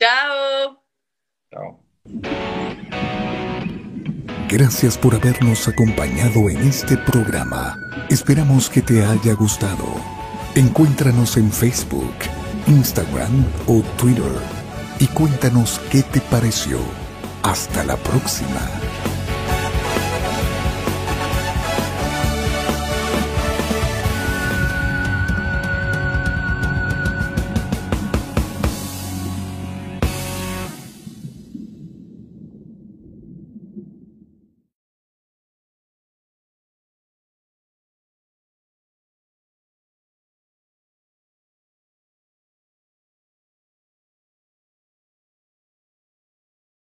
[0.00, 0.82] Chao.
[1.50, 1.84] Chao.
[4.48, 7.76] Gracias por habernos acompañado en este programa.
[8.08, 9.84] Esperamos que te haya gustado.
[10.54, 12.14] Encuéntranos en Facebook,
[12.66, 14.57] Instagram o Twitter
[14.98, 16.78] y cuéntanos qué te pareció.
[17.42, 18.60] Hasta la próxima.